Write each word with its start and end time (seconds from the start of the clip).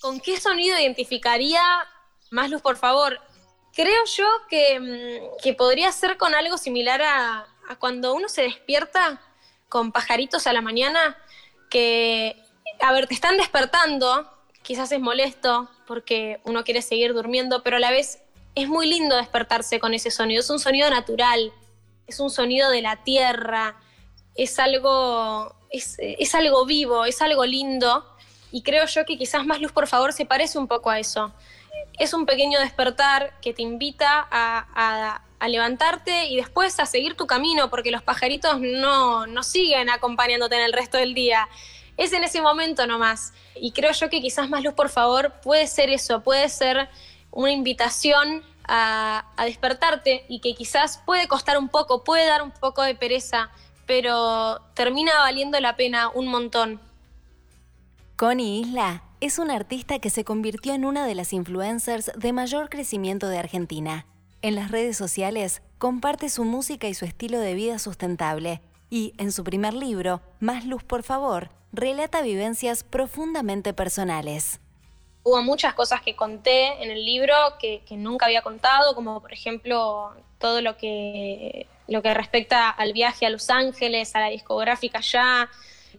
¿Con 0.00 0.20
qué 0.20 0.40
sonido 0.40 0.78
identificaría 0.78 1.62
más 2.30 2.50
luz, 2.50 2.62
por 2.62 2.76
favor? 2.76 3.20
Creo 3.74 4.04
yo 4.16 4.26
que, 4.48 4.80
mm, 4.80 5.42
que 5.42 5.54
podría 5.54 5.90
ser 5.92 6.16
con 6.16 6.34
algo 6.34 6.58
similar 6.58 7.02
a, 7.02 7.46
a 7.68 7.76
cuando 7.78 8.14
uno 8.14 8.28
se 8.28 8.42
despierta 8.42 9.20
con 9.68 9.92
pajaritos 9.92 10.46
a 10.46 10.52
la 10.52 10.62
mañana, 10.62 11.16
que, 11.68 12.42
a 12.80 12.92
ver, 12.92 13.06
te 13.06 13.14
están 13.14 13.36
despertando, 13.36 14.30
quizás 14.62 14.90
es 14.92 15.00
molesto 15.00 15.70
porque 15.86 16.40
uno 16.44 16.64
quiere 16.64 16.82
seguir 16.82 17.14
durmiendo, 17.14 17.62
pero 17.62 17.76
a 17.76 17.80
la 17.80 17.90
vez 17.90 18.20
es 18.54 18.68
muy 18.68 18.86
lindo 18.86 19.16
despertarse 19.16 19.78
con 19.78 19.94
ese 19.94 20.10
sonido, 20.10 20.40
es 20.40 20.50
un 20.50 20.58
sonido 20.58 20.90
natural, 20.90 21.52
es 22.06 22.20
un 22.20 22.30
sonido 22.30 22.70
de 22.70 22.82
la 22.82 23.02
tierra, 23.04 23.80
es 24.34 24.58
algo, 24.58 25.54
es, 25.70 26.34
algo 26.34 26.64
vivo, 26.64 27.04
es 27.04 27.20
algo 27.22 27.44
lindo 27.44 28.04
y 28.50 28.62
creo 28.62 28.86
yo 28.86 29.04
que 29.04 29.18
quizás 29.18 29.44
más 29.44 29.60
luz 29.60 29.72
por 29.72 29.86
favor 29.86 30.12
se 30.12 30.26
parece 30.26 30.58
un 30.58 30.68
poco 30.68 30.90
a 30.90 30.98
eso. 30.98 31.32
Es 31.98 32.14
un 32.14 32.26
pequeño 32.26 32.60
despertar 32.60 33.32
que 33.40 33.52
te 33.52 33.62
invita 33.62 34.26
a, 34.30 35.20
levantarte 35.46 36.26
y 36.26 36.36
después 36.36 36.78
a 36.80 36.86
seguir 36.86 37.14
tu 37.14 37.26
camino, 37.26 37.70
porque 37.70 37.90
los 37.90 38.02
pajaritos 38.02 38.60
no, 38.60 39.26
no 39.26 39.42
siguen 39.42 39.88
acompañándote 39.88 40.56
en 40.56 40.62
el 40.62 40.72
resto 40.72 40.98
del 40.98 41.14
día. 41.14 41.48
Es 41.96 42.12
en 42.12 42.24
ese 42.24 42.42
momento 42.42 42.86
nomás. 42.86 43.32
Y 43.54 43.72
creo 43.72 43.92
yo 43.92 44.10
que 44.10 44.20
quizás 44.20 44.48
más 44.48 44.62
luz, 44.62 44.74
por 44.74 44.88
favor, 44.88 45.34
puede 45.42 45.66
ser 45.66 45.90
eso, 45.90 46.22
puede 46.22 46.48
ser 46.48 46.88
una 47.30 47.52
invitación 47.52 48.44
a, 48.68 49.24
despertarte 49.44 50.24
y 50.28 50.40
que 50.40 50.54
quizás 50.54 51.02
puede 51.04 51.26
costar 51.26 51.58
un 51.58 51.68
poco, 51.68 52.04
puede 52.04 52.26
dar 52.26 52.42
un 52.42 52.50
poco 52.50 52.82
de 52.82 52.94
pereza, 52.94 53.50
pero 53.86 54.60
termina 54.74 55.18
valiendo 55.18 55.58
la 55.60 55.76
pena 55.76 56.10
un 56.10 56.28
montón. 56.28 56.80
Connie 58.18 58.62
Isla 58.62 59.04
es 59.20 59.38
una 59.38 59.54
artista 59.54 60.00
que 60.00 60.10
se 60.10 60.24
convirtió 60.24 60.74
en 60.74 60.84
una 60.84 61.06
de 61.06 61.14
las 61.14 61.32
influencers 61.32 62.10
de 62.16 62.32
mayor 62.32 62.68
crecimiento 62.68 63.28
de 63.28 63.38
Argentina. 63.38 64.06
En 64.42 64.56
las 64.56 64.72
redes 64.72 64.96
sociales 64.96 65.62
comparte 65.78 66.28
su 66.28 66.42
música 66.42 66.88
y 66.88 66.94
su 66.94 67.04
estilo 67.04 67.38
de 67.38 67.54
vida 67.54 67.78
sustentable 67.78 68.60
y 68.90 69.14
en 69.18 69.30
su 69.30 69.44
primer 69.44 69.72
libro, 69.72 70.20
Más 70.40 70.64
Luz 70.64 70.82
por 70.82 71.04
favor, 71.04 71.50
relata 71.72 72.20
vivencias 72.20 72.82
profundamente 72.82 73.72
personales. 73.72 74.58
Hubo 75.22 75.40
muchas 75.42 75.74
cosas 75.74 76.02
que 76.02 76.16
conté 76.16 76.82
en 76.82 76.90
el 76.90 77.06
libro 77.06 77.34
que, 77.60 77.84
nunca 77.92 78.26
había 78.26 78.42
contado, 78.42 78.96
como 78.96 79.20
por 79.20 79.32
ejemplo 79.32 80.12
todo 80.40 80.60
lo 80.60 80.76
que, 80.76 81.68
lo 81.86 82.02
que 82.02 82.14
respecta 82.14 82.68
al 82.68 82.92
viaje 82.92 83.26
a 83.26 83.30
Los 83.30 83.48
Ángeles, 83.48 84.16
a 84.16 84.20
la 84.22 84.30
discográfica 84.30 84.98
ya. 85.02 85.48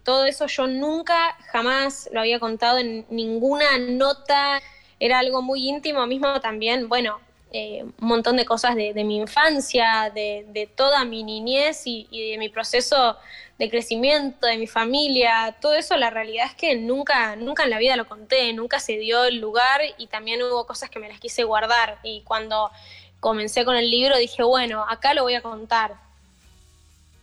Todo 0.04 0.24
eso 0.24 0.46
yo 0.46 0.66
nunca, 0.66 1.36
jamás 1.52 2.08
lo 2.12 2.20
había 2.20 2.40
contado 2.40 2.78
en 2.78 3.06
ninguna 3.10 3.78
nota. 3.78 4.60
Era 4.98 5.18
algo 5.18 5.42
muy 5.42 5.68
íntimo 5.68 6.06
mismo 6.06 6.40
también. 6.40 6.88
Bueno, 6.88 7.20
eh, 7.52 7.82
un 7.82 8.08
montón 8.08 8.36
de 8.36 8.44
cosas 8.44 8.76
de, 8.76 8.94
mi 9.04 9.16
infancia, 9.16 10.12
de, 10.14 10.70
toda 10.76 11.04
mi 11.04 11.24
niñez 11.24 11.82
y, 11.84 12.30
de 12.30 12.38
mi 12.38 12.48
proceso 12.48 13.16
de 13.58 13.68
crecimiento, 13.68 14.46
de 14.46 14.56
mi 14.56 14.68
familia, 14.68 15.56
todo 15.60 15.74
eso 15.74 15.96
la 15.96 16.10
realidad 16.10 16.46
es 16.46 16.54
que 16.54 16.76
nunca, 16.76 17.34
nunca 17.34 17.64
en 17.64 17.70
la 17.70 17.78
vida 17.78 17.96
lo 17.96 18.06
conté, 18.06 18.52
nunca 18.52 18.78
se 18.78 18.98
dio 18.98 19.24
el 19.24 19.40
lugar 19.40 19.80
y 19.98 20.06
también 20.06 20.40
hubo 20.42 20.64
cosas 20.64 20.90
que 20.90 21.00
me 21.00 21.08
las 21.08 21.18
quise 21.18 21.42
guardar 21.42 21.98
y 22.04 22.22
cuando 22.22 22.70
comencé 23.18 23.64
con 23.64 23.76
el 23.76 23.90
libro 23.90 24.16
dije, 24.16 24.44
bueno, 24.44 24.86
acá 24.88 25.12
lo 25.12 25.24
voy 25.24 25.34
a 25.34 25.42
contar. 25.42 25.96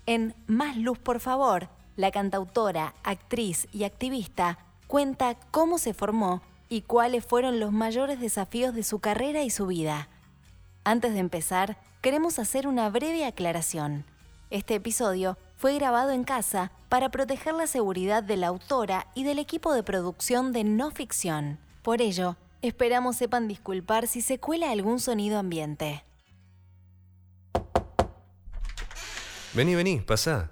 En 0.05 0.36
Más 0.45 0.75
Luz, 0.75 1.00
por 1.00 1.22
favor, 1.22 1.70
la 1.98 2.12
cantautora, 2.12 2.94
actriz 3.03 3.67
y 3.73 3.84
activista 3.84 4.59
cuenta 4.88 5.36
cómo 5.52 5.78
se 5.78 5.94
formó 5.94 6.42
y 6.70 6.81
cuáles 6.81 7.26
fueron 7.26 7.59
los 7.59 7.72
mayores 7.73 8.20
desafíos 8.20 8.73
de 8.73 8.84
su 8.84 9.00
carrera 9.00 9.44
y 9.44 9.50
su 9.50 9.67
vida. 9.67 10.08
Antes 10.86 11.14
de 11.14 11.20
empezar, 11.20 11.77
queremos 12.02 12.39
hacer 12.39 12.67
una 12.67 12.89
breve 12.89 13.26
aclaración. 13.26 14.05
Este 14.49 14.76
episodio 14.76 15.38
fue 15.58 15.76
grabado 15.76 16.11
en 16.11 16.23
casa 16.23 16.71
para 16.88 17.10
proteger 17.10 17.54
la 17.54 17.67
seguridad 17.67 18.23
de 18.23 18.38
la 18.38 18.48
autora 18.48 19.08
y 19.14 19.23
del 19.26 19.39
equipo 19.39 19.73
de 19.73 19.83
producción 19.83 20.54
de 20.54 20.64
no 20.64 20.92
ficción. 20.92 21.60
Por 21.82 22.02
ello, 22.02 22.38
esperamos 22.61 23.17
sepan 23.17 23.48
disculpar 23.48 24.08
si 24.08 24.21
se 24.21 24.39
cuela 24.39 24.71
algún 24.71 25.00
sonido 25.00 25.39
ambiente. 25.39 26.04
Vení, 29.54 29.76
vení, 29.76 30.00
pasá. 30.00 30.52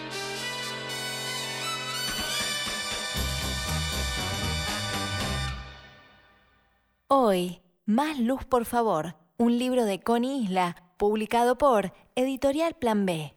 Hoy, 7.31 7.61
Más 7.85 8.19
Luz 8.19 8.43
por 8.43 8.65
favor, 8.65 9.15
un 9.37 9.57
libro 9.57 9.85
de 9.85 10.01
Connie 10.01 10.43
Isla, 10.43 10.75
publicado 10.97 11.57
por 11.57 11.93
Editorial 12.13 12.73
Plan 12.73 13.05
B. 13.05 13.33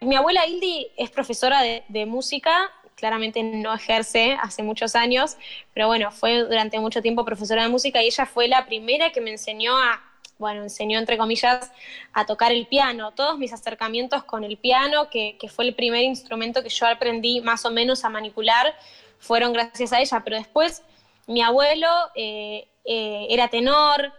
Mi 0.00 0.16
abuela 0.16 0.48
Hildi 0.48 0.88
es 0.96 1.10
profesora 1.10 1.62
de, 1.62 2.06
música, 2.06 2.72
claramente 2.96 3.40
no 3.40 3.72
ejerce 3.72 4.36
hace 4.42 4.64
muchos 4.64 4.96
años, 4.96 5.36
pero 5.74 5.86
bueno, 5.86 6.10
fue 6.10 6.42
durante 6.42 6.80
mucho 6.80 7.02
tiempo 7.02 7.24
profesora 7.24 7.62
de 7.62 7.68
música 7.68 8.02
y 8.02 8.06
ella 8.06 8.26
fue 8.26 8.48
la 8.48 8.66
primera 8.66 9.12
que 9.12 9.20
me 9.20 9.30
enseñó 9.30 9.78
a, 9.78 10.02
bueno, 10.38 10.62
enseñó 10.62 10.98
entre 10.98 11.16
comillas 11.16 11.70
a 12.12 12.26
tocar 12.26 12.50
el 12.50 12.66
piano. 12.66 13.12
Todos 13.12 13.38
mis 13.38 13.52
acercamientos 13.52 14.24
con 14.24 14.42
el 14.42 14.56
piano, 14.56 15.08
que, 15.08 15.38
fue 15.54 15.66
el 15.66 15.76
primer 15.76 16.02
instrumento 16.02 16.64
que 16.64 16.68
yo 16.68 16.88
aprendí 16.88 17.42
más 17.42 17.64
o 17.64 17.70
menos 17.70 18.04
a 18.04 18.08
manipular, 18.08 18.74
fueron 19.18 19.52
gracias 19.52 19.92
a 19.92 20.00
ella, 20.00 20.22
pero 20.24 20.36
después 20.36 20.82
mi 21.26 21.42
abuelo 21.42 21.88
eh, 22.14 22.68
eh, 22.84 23.26
era 23.30 23.48
tenor, 23.48 24.12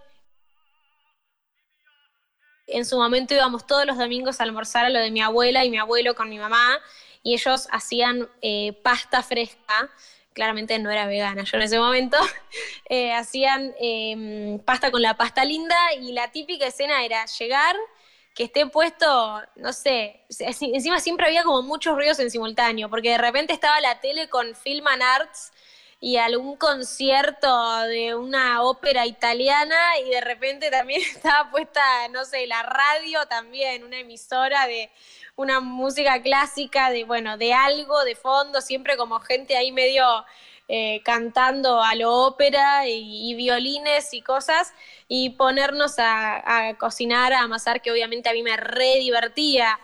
en 2.67 2.85
su 2.85 2.97
momento 2.97 3.33
íbamos 3.33 3.65
todos 3.65 3.85
los 3.85 3.97
domingos 3.97 4.39
a 4.39 4.43
almorzar 4.43 4.85
a 4.85 4.89
lo 4.89 4.99
de 4.99 5.09
mi 5.09 5.21
abuela 5.21 5.65
y 5.65 5.71
mi 5.71 5.77
abuelo 5.77 6.13
con 6.13 6.29
mi 6.29 6.37
mamá, 6.37 6.77
y 7.23 7.33
ellos 7.33 7.67
hacían 7.71 8.29
eh, 8.41 8.73
pasta 8.83 9.23
fresca, 9.23 9.89
claramente 10.33 10.77
no 10.77 10.91
era 10.91 11.07
vegana 11.07 11.43
yo 11.43 11.57
en 11.57 11.63
ese 11.63 11.79
momento, 11.79 12.17
hacían 13.15 13.73
pasta 14.65 14.91
con 14.91 15.01
la 15.01 15.15
pasta 15.15 15.43
linda 15.43 15.75
y 15.99 16.13
la 16.13 16.31
típica 16.31 16.67
escena 16.67 17.03
era 17.03 17.25
llegar, 17.25 17.75
que 18.39 18.45
esté 18.45 18.65
puesto, 18.67 19.43
no 19.57 19.73
sé, 19.73 20.21
encima 20.39 21.01
siempre 21.01 21.25
había 21.25 21.43
como 21.43 21.61
muchos 21.61 21.93
ruidos 21.93 22.19
en 22.19 22.31
simultáneo, 22.31 22.89
porque 22.89 23.09
de 23.09 23.17
repente 23.17 23.51
estaba 23.51 23.81
la 23.81 23.99
tele 23.99 24.29
con 24.29 24.55
Film 24.55 24.87
and 24.87 25.03
Arts 25.03 25.51
y 25.99 26.15
algún 26.15 26.55
concierto 26.55 27.79
de 27.81 28.15
una 28.15 28.63
ópera 28.63 29.05
italiana 29.05 29.75
y 30.05 30.11
de 30.11 30.21
repente 30.21 30.71
también 30.71 31.01
estaba 31.15 31.51
puesta, 31.51 31.81
no 32.11 32.23
sé, 32.23 32.47
la 32.47 32.63
radio 32.63 33.25
también, 33.27 33.83
una 33.83 33.99
emisora 33.99 34.67
de 34.67 34.89
una 35.35 35.59
música 35.59 36.21
clásica, 36.21 36.91
de 36.91 37.03
bueno, 37.03 37.37
de 37.37 37.53
algo 37.53 38.05
de 38.05 38.15
fondo, 38.15 38.61
siempre 38.61 38.95
como 38.95 39.19
gente 39.19 39.57
ahí 39.57 39.73
medio 39.73 40.05
eh, 40.71 41.01
cantando 41.03 41.81
a 41.81 41.95
lo 41.95 42.13
ópera 42.13 42.87
y, 42.87 43.33
violines 43.33 44.13
y 44.13 44.21
cosas, 44.21 44.71
y 45.07 45.31
ponernos 45.31 45.95
a, 45.97 46.75
cocinar, 46.77 47.33
a 47.33 47.41
amasar, 47.41 47.81
que 47.81 47.91
obviamente 47.91 48.29
a 48.29 48.33
mí 48.33 48.43
me 48.43 48.55
re 48.55 48.99
divertía 48.99 49.79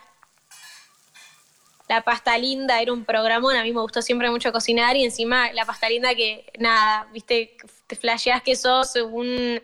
la 1.88 2.04
pasta 2.04 2.38
linda 2.38 2.82
era 2.82 2.94
un 2.94 3.04
programón, 3.04 3.56
a 3.56 3.64
mí 3.64 3.74
me 3.74 3.82
gustó 3.82 4.04
siempre 4.04 4.30
mucho 4.30 4.52
cocinar 4.52 4.96
y 4.96 5.04
encima 5.04 5.52
la 5.54 5.66
pasta 5.66 5.90
linda 5.90 6.14
que, 6.14 6.52
nada, 6.60 7.08
viste, 7.12 7.58
te 7.88 7.96
flasheás 7.96 8.44
que 8.44 8.56
sos 8.56 8.96
un, 8.96 9.62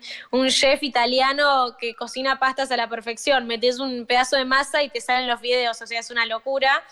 chef 0.48 0.82
italiano 0.82 1.76
que 1.78 1.94
cocina 1.94 2.40
pastas 2.40 2.72
a 2.72 2.76
la 2.76 2.88
perfección, 2.88 3.46
metes 3.46 3.78
un 3.78 4.06
pedazo 4.06 4.36
de 4.36 4.44
masa 4.44 4.82
y 4.82 4.88
te 4.88 5.00
salen 5.00 5.28
los 5.28 5.40
videos, 5.40 5.80
o 5.80 5.86
sea, 5.86 6.00
es 6.00 6.10
una 6.10 6.26
locura. 6.26 6.82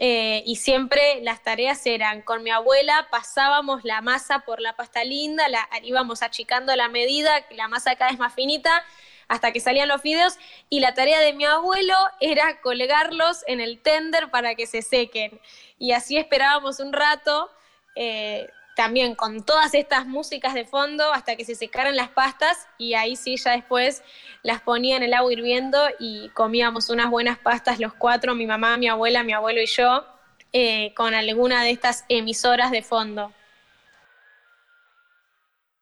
Eh, 0.00 0.44
y 0.46 0.56
siempre 0.56 1.20
las 1.22 1.42
tareas 1.42 1.84
eran 1.84 2.22
con 2.22 2.44
mi 2.44 2.50
abuela, 2.50 3.08
pasábamos 3.10 3.84
la 3.84 4.00
masa 4.00 4.40
por 4.40 4.60
la 4.60 4.76
pasta 4.76 5.02
linda, 5.02 5.48
la, 5.48 5.68
íbamos 5.82 6.22
achicando 6.22 6.74
la 6.76 6.88
medida, 6.88 7.44
la 7.50 7.66
masa 7.66 7.96
cada 7.96 8.12
vez 8.12 8.20
más 8.20 8.32
finita, 8.32 8.84
hasta 9.26 9.50
que 9.52 9.58
salían 9.58 9.88
los 9.88 10.00
fideos 10.00 10.38
y 10.70 10.78
la 10.80 10.94
tarea 10.94 11.18
de 11.20 11.32
mi 11.32 11.44
abuelo 11.44 11.94
era 12.20 12.60
colgarlos 12.60 13.42
en 13.48 13.60
el 13.60 13.80
tender 13.80 14.30
para 14.30 14.54
que 14.54 14.66
se 14.66 14.82
sequen. 14.82 15.40
Y 15.78 15.92
así 15.92 16.16
esperábamos 16.16 16.78
un 16.80 16.92
rato. 16.92 17.50
Eh, 17.96 18.48
también 18.78 19.16
con 19.16 19.42
todas 19.42 19.74
estas 19.74 20.06
músicas 20.06 20.54
de 20.54 20.64
fondo 20.64 21.12
hasta 21.12 21.34
que 21.34 21.44
se 21.44 21.56
secaran 21.56 21.96
las 21.96 22.10
pastas 22.10 22.68
y 22.78 22.94
ahí 22.94 23.16
sí 23.16 23.36
ya 23.36 23.50
después 23.50 24.04
las 24.44 24.60
ponía 24.60 24.96
en 24.96 25.02
el 25.02 25.14
agua 25.14 25.32
hirviendo 25.32 25.80
y 25.98 26.28
comíamos 26.28 26.88
unas 26.88 27.10
buenas 27.10 27.38
pastas 27.38 27.80
los 27.80 27.92
cuatro, 27.92 28.36
mi 28.36 28.46
mamá, 28.46 28.76
mi 28.76 28.86
abuela, 28.86 29.24
mi 29.24 29.32
abuelo 29.32 29.60
y 29.60 29.66
yo, 29.66 30.06
eh, 30.52 30.94
con 30.94 31.12
alguna 31.12 31.64
de 31.64 31.72
estas 31.72 32.04
emisoras 32.08 32.70
de 32.70 32.82
fondo. 32.82 33.32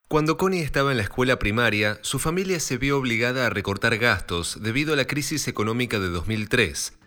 Cuando 0.09 0.39
Connie 0.39 0.63
estaba 0.63 0.91
en 0.91 0.97
la 0.97 1.03
escuela 1.03 1.39
primaria, 1.39 1.99
su 2.01 2.19
familia 2.19 2.61
se 2.61 2.79
vio 2.79 2.97
obligada 2.97 3.45
a 3.45 3.51
recortar 3.51 3.99
gastos 3.99 4.63
debido 4.63 4.95
a 4.95 4.97
la 4.97 5.07
crisis 5.07 5.49
económica 5.49 5.99
de 5.99 6.09
2003. 6.09 6.99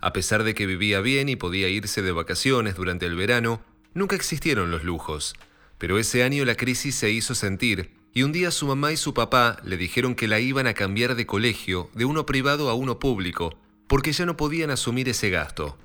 A 0.00 0.12
pesar 0.12 0.42
de 0.42 0.56
que 0.56 0.66
vivía 0.66 1.00
bien 1.00 1.28
y 1.28 1.36
podía 1.36 1.68
irse 1.68 2.02
de 2.02 2.10
vacaciones 2.10 2.74
durante 2.74 3.06
el 3.06 3.14
verano, 3.14 3.62
Nunca 3.96 4.14
existieron 4.14 4.70
los 4.70 4.84
lujos, 4.84 5.34
pero 5.78 5.98
ese 5.98 6.22
año 6.22 6.44
la 6.44 6.54
crisis 6.54 6.94
se 6.96 7.10
hizo 7.10 7.34
sentir 7.34 7.92
y 8.12 8.24
un 8.24 8.32
día 8.32 8.50
su 8.50 8.66
mamá 8.66 8.92
y 8.92 8.98
su 8.98 9.14
papá 9.14 9.56
le 9.64 9.78
dijeron 9.78 10.14
que 10.14 10.28
la 10.28 10.38
iban 10.38 10.66
a 10.66 10.74
cambiar 10.74 11.14
de 11.14 11.24
colegio 11.24 11.88
de 11.94 12.04
uno 12.04 12.26
privado 12.26 12.68
a 12.68 12.74
uno 12.74 12.98
público, 12.98 13.58
porque 13.86 14.12
ya 14.12 14.26
no 14.26 14.36
podían 14.36 14.70
asumir 14.70 15.08
ese 15.08 15.30
gasto. 15.30 15.78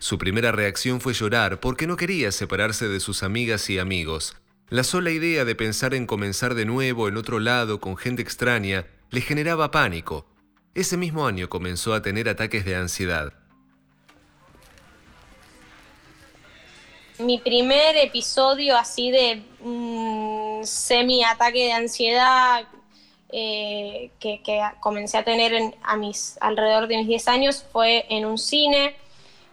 Su 0.00 0.18
primera 0.18 0.50
reacción 0.50 1.00
fue 1.00 1.12
llorar 1.12 1.60
porque 1.60 1.86
no 1.86 1.96
quería 1.96 2.32
separarse 2.32 2.88
de 2.88 2.98
sus 2.98 3.22
amigas 3.22 3.70
y 3.70 3.78
amigos. 3.78 4.36
La 4.68 4.82
sola 4.82 5.12
idea 5.12 5.44
de 5.44 5.54
pensar 5.54 5.94
en 5.94 6.08
comenzar 6.08 6.56
de 6.56 6.64
nuevo 6.64 7.06
en 7.06 7.16
otro 7.16 7.38
lado 7.38 7.78
con 7.78 7.96
gente 7.96 8.20
extraña 8.20 8.88
le 9.12 9.20
generaba 9.20 9.70
pánico. 9.70 10.26
Ese 10.74 10.96
mismo 10.96 11.24
año 11.24 11.48
comenzó 11.48 11.94
a 11.94 12.02
tener 12.02 12.28
ataques 12.28 12.64
de 12.64 12.74
ansiedad. 12.74 13.43
Mi 17.18 17.38
primer 17.38 17.96
episodio 17.96 18.76
así 18.76 19.10
de 19.10 19.42
semi-ataque 20.64 21.64
de 21.66 21.72
ansiedad 21.72 22.64
eh, 23.30 24.10
que, 24.18 24.40
comencé 24.80 25.18
a 25.18 25.24
tener 25.24 25.74
a 25.82 25.96
mis, 25.96 26.38
alrededor 26.40 26.86
de 26.88 26.98
mis 26.98 27.06
10 27.08 27.28
años 27.28 27.64
fue 27.72 28.06
en 28.08 28.26
un 28.26 28.38
cine. 28.38 28.96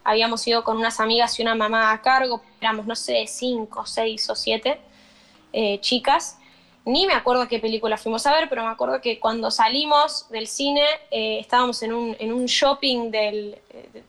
Habíamos 0.04 0.46
ido 0.48 0.64
con 0.64 0.78
unas 0.78 1.00
amigas 1.00 1.38
y 1.40 1.42
una 1.42 1.56
mamá 1.56 1.92
a 1.92 2.02
cargo, 2.02 2.42
éramos, 2.60 2.86
no 2.86 2.96
sé, 2.96 3.26
5, 3.28 3.86
6 3.86 4.30
o 4.30 4.36
7 4.36 4.80
eh, 5.54 5.80
chicas. 5.82 6.38
Ni 6.84 7.06
me 7.06 7.14
acuerdo 7.14 7.48
qué 7.48 7.60
película 7.60 7.98
fuimos 7.98 8.26
a 8.26 8.34
ver, 8.34 8.50
pero 8.50 8.64
me 8.64 8.70
acuerdo 8.72 9.02
que 9.02 9.20
cuando 9.20 9.52
salimos 9.52 10.28
del 10.30 10.48
cine 10.48 10.84
eh, 11.12 11.40
estábamos 11.40 11.84
en 11.84 11.94
un, 11.94 12.16
en 12.18 12.34
un 12.34 12.46
shopping 12.48 13.12
del, 13.12 13.60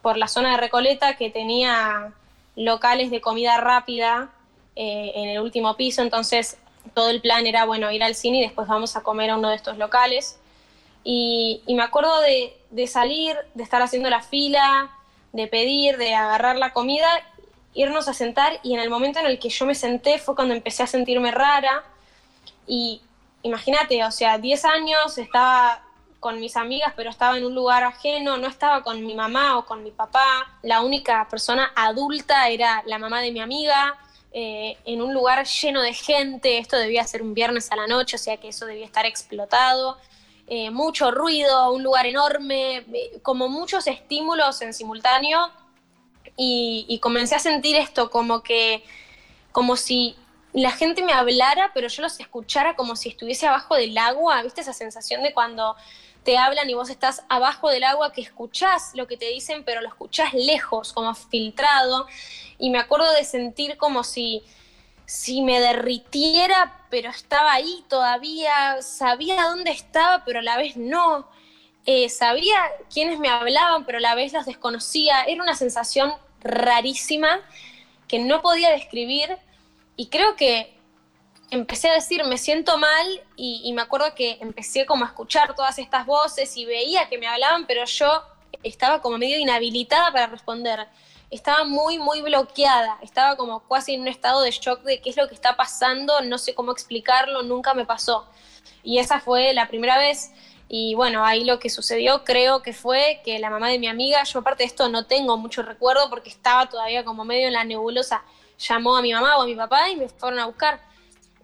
por 0.00 0.16
la 0.16 0.26
zona 0.26 0.52
de 0.52 0.56
Recoleta 0.56 1.16
que 1.16 1.28
tenía 1.28 2.14
locales 2.56 3.10
de 3.10 3.20
comida 3.20 3.56
rápida 3.58 4.30
eh, 4.76 5.12
en 5.14 5.28
el 5.28 5.40
último 5.40 5.76
piso, 5.76 6.02
entonces 6.02 6.58
todo 6.94 7.10
el 7.10 7.20
plan 7.20 7.46
era, 7.46 7.64
bueno, 7.64 7.90
ir 7.90 8.02
al 8.02 8.14
cine 8.14 8.38
y 8.38 8.42
después 8.42 8.68
vamos 8.68 8.96
a 8.96 9.02
comer 9.02 9.30
a 9.30 9.36
uno 9.36 9.48
de 9.50 9.56
estos 9.56 9.78
locales. 9.78 10.38
Y, 11.04 11.62
me 11.66 11.82
acuerdo 11.82 12.20
de, 12.20 12.56
de, 12.70 12.86
salir, 12.86 13.36
de 13.54 13.62
estar 13.62 13.82
haciendo 13.82 14.10
la 14.10 14.22
fila, 14.22 14.90
de 15.32 15.46
pedir, 15.46 15.96
de 15.96 16.14
agarrar 16.14 16.56
la 16.56 16.72
comida, 16.72 17.08
irnos 17.74 18.08
a 18.08 18.14
sentar. 18.14 18.60
Y 18.62 18.74
en 18.74 18.80
el 18.80 18.90
momento 18.90 19.18
en 19.18 19.26
el 19.26 19.38
que 19.38 19.48
yo 19.48 19.66
me 19.66 19.74
senté 19.74 20.18
fue 20.18 20.34
cuando 20.34 20.54
empecé 20.54 20.82
a 20.82 20.86
sentirme 20.86 21.30
rara. 21.30 21.84
Y 22.66 23.00
imagínate, 23.42 24.04
o 24.04 24.10
sea, 24.10 24.38
10 24.38 24.64
años, 24.64 25.18
estaba 25.18 25.82
con 26.22 26.38
mis 26.38 26.56
amigas, 26.56 26.92
pero 26.94 27.10
estaba 27.10 27.36
en 27.36 27.44
un 27.44 27.52
lugar 27.52 27.82
ajeno, 27.82 28.36
no 28.36 28.46
estaba 28.46 28.84
con 28.84 29.04
mi 29.04 29.12
mamá 29.12 29.58
o 29.58 29.66
con 29.66 29.82
mi 29.82 29.90
papá. 29.90 30.56
La 30.62 30.80
única 30.80 31.26
persona 31.28 31.72
adulta 31.74 32.48
era 32.48 32.80
la 32.86 33.00
mamá 33.00 33.20
de 33.20 33.32
mi 33.32 33.40
amiga, 33.40 33.98
eh, 34.32 34.78
en 34.84 35.02
un 35.02 35.12
lugar 35.12 35.44
lleno 35.44 35.82
de 35.82 35.92
gente. 35.92 36.58
Esto 36.58 36.76
debía 36.76 37.02
ser 37.08 37.22
un 37.22 37.34
viernes 37.34 37.72
a 37.72 37.76
la 37.76 37.88
noche, 37.88 38.14
o 38.14 38.18
sea 38.20 38.36
que 38.36 38.50
eso 38.50 38.66
debía 38.66 38.86
estar 38.86 39.04
explotado. 39.04 39.98
Eh, 40.46 40.70
mucho 40.70 41.10
ruido, 41.10 41.72
un 41.72 41.82
lugar 41.82 42.06
enorme, 42.06 42.76
eh, 42.76 43.18
como 43.22 43.48
muchos 43.48 43.88
estímulos 43.88 44.62
en 44.62 44.74
simultáneo. 44.74 45.50
Y, 46.36 46.86
y 46.88 47.00
comencé 47.00 47.34
a 47.34 47.40
sentir 47.40 47.74
esto 47.74 48.10
como 48.12 48.44
que, 48.44 48.84
como 49.50 49.74
si 49.74 50.14
la 50.52 50.70
gente 50.70 51.02
me 51.02 51.12
hablara, 51.12 51.72
pero 51.74 51.88
yo 51.88 52.00
los 52.02 52.20
escuchara 52.20 52.76
como 52.76 52.94
si 52.94 53.08
estuviese 53.08 53.48
abajo 53.48 53.74
del 53.74 53.98
agua. 53.98 54.40
¿Viste 54.44 54.60
esa 54.60 54.72
sensación 54.72 55.24
de 55.24 55.34
cuando 55.34 55.74
te 56.24 56.38
hablan 56.38 56.70
y 56.70 56.74
vos 56.74 56.90
estás 56.90 57.24
abajo 57.28 57.68
del 57.70 57.84
agua 57.84 58.12
que 58.12 58.20
escuchás 58.20 58.92
lo 58.94 59.06
que 59.06 59.16
te 59.16 59.26
dicen, 59.26 59.64
pero 59.64 59.80
lo 59.80 59.88
escuchás 59.88 60.32
lejos, 60.34 60.92
como 60.92 61.14
filtrado. 61.14 62.06
Y 62.58 62.70
me 62.70 62.78
acuerdo 62.78 63.12
de 63.12 63.24
sentir 63.24 63.76
como 63.76 64.04
si, 64.04 64.42
si 65.04 65.42
me 65.42 65.60
derritiera, 65.60 66.86
pero 66.90 67.10
estaba 67.10 67.52
ahí 67.52 67.84
todavía, 67.88 68.80
sabía 68.82 69.42
dónde 69.48 69.72
estaba, 69.72 70.24
pero 70.24 70.38
a 70.38 70.42
la 70.42 70.56
vez 70.56 70.76
no. 70.76 71.28
Eh, 71.84 72.08
sabía 72.08 72.56
quiénes 72.92 73.18
me 73.18 73.28
hablaban, 73.28 73.84
pero 73.84 73.98
a 73.98 74.02
la 74.02 74.14
vez 74.14 74.32
los 74.32 74.46
desconocía. 74.46 75.22
Era 75.24 75.42
una 75.42 75.56
sensación 75.56 76.12
rarísima 76.40 77.40
que 78.06 78.20
no 78.20 78.42
podía 78.42 78.70
describir 78.70 79.36
y 79.96 80.06
creo 80.06 80.36
que 80.36 80.72
empecé 81.52 81.90
a 81.90 81.94
decir, 81.94 82.24
me 82.24 82.38
siento 82.38 82.78
mal 82.78 83.20
y, 83.36 83.70
me 83.74 83.82
acuerdo 83.82 84.14
que 84.14 84.38
empecé 84.40 84.86
como 84.86 85.04
a 85.04 85.08
escuchar 85.08 85.54
todas 85.54 85.78
estas 85.78 86.06
voces 86.06 86.56
y 86.56 86.64
veía 86.64 87.10
que 87.10 87.18
me 87.18 87.26
hablaban, 87.26 87.66
pero 87.66 87.84
yo 87.84 88.22
estaba 88.62 89.02
como 89.02 89.18
medio 89.18 89.38
inhabilitada 89.38 90.10
para 90.12 90.28
responder. 90.28 90.88
Estaba 91.30 91.64
muy, 91.64 91.98
muy 91.98 92.22
bloqueada, 92.22 92.98
estaba 93.02 93.36
como 93.36 93.60
casi 93.68 93.94
en 93.94 94.00
un 94.00 94.08
estado 94.08 94.40
de 94.40 94.50
shock 94.50 94.82
de 94.82 95.02
qué 95.02 95.10
es 95.10 95.16
lo 95.18 95.28
que 95.28 95.34
está 95.34 95.54
pasando, 95.54 96.22
no 96.22 96.38
sé 96.38 96.54
cómo 96.54 96.72
explicarlo, 96.72 97.42
nunca 97.42 97.74
me 97.74 97.84
pasó. 97.84 98.26
Y 98.82 98.98
esa 98.98 99.20
fue 99.20 99.52
la 99.52 99.68
primera 99.68 99.98
vez. 99.98 100.32
Y 100.70 100.94
bueno, 100.94 101.22
ahí 101.22 101.44
lo 101.44 101.58
que 101.58 101.68
sucedió 101.68 102.24
creo 102.24 102.62
que 102.62 102.72
fue 102.72 103.20
que 103.26 103.38
la 103.38 103.50
mamá 103.50 103.68
de 103.68 103.78
mi 103.78 103.88
amiga, 103.88 104.24
yo 104.24 104.38
aparte 104.38 104.62
de 104.62 104.68
esto 104.68 104.88
no 104.88 105.04
tengo 105.04 105.36
mucho 105.36 105.62
recuerdo 105.62 106.08
porque 106.08 106.30
estaba 106.30 106.70
todavía 106.70 107.04
como 107.04 107.26
medio 107.26 107.46
en 107.46 107.52
la 107.52 107.64
nebulosa, 107.64 108.24
llamó 108.58 108.96
a 108.96 109.02
mi 109.02 109.12
mamá 109.12 109.36
o 109.36 109.42
a 109.42 109.46
mi 109.46 109.54
papá 109.54 109.90
y 109.90 109.96
me 109.96 110.08
fueron 110.08 110.38
a 110.38 110.46
buscar 110.46 110.91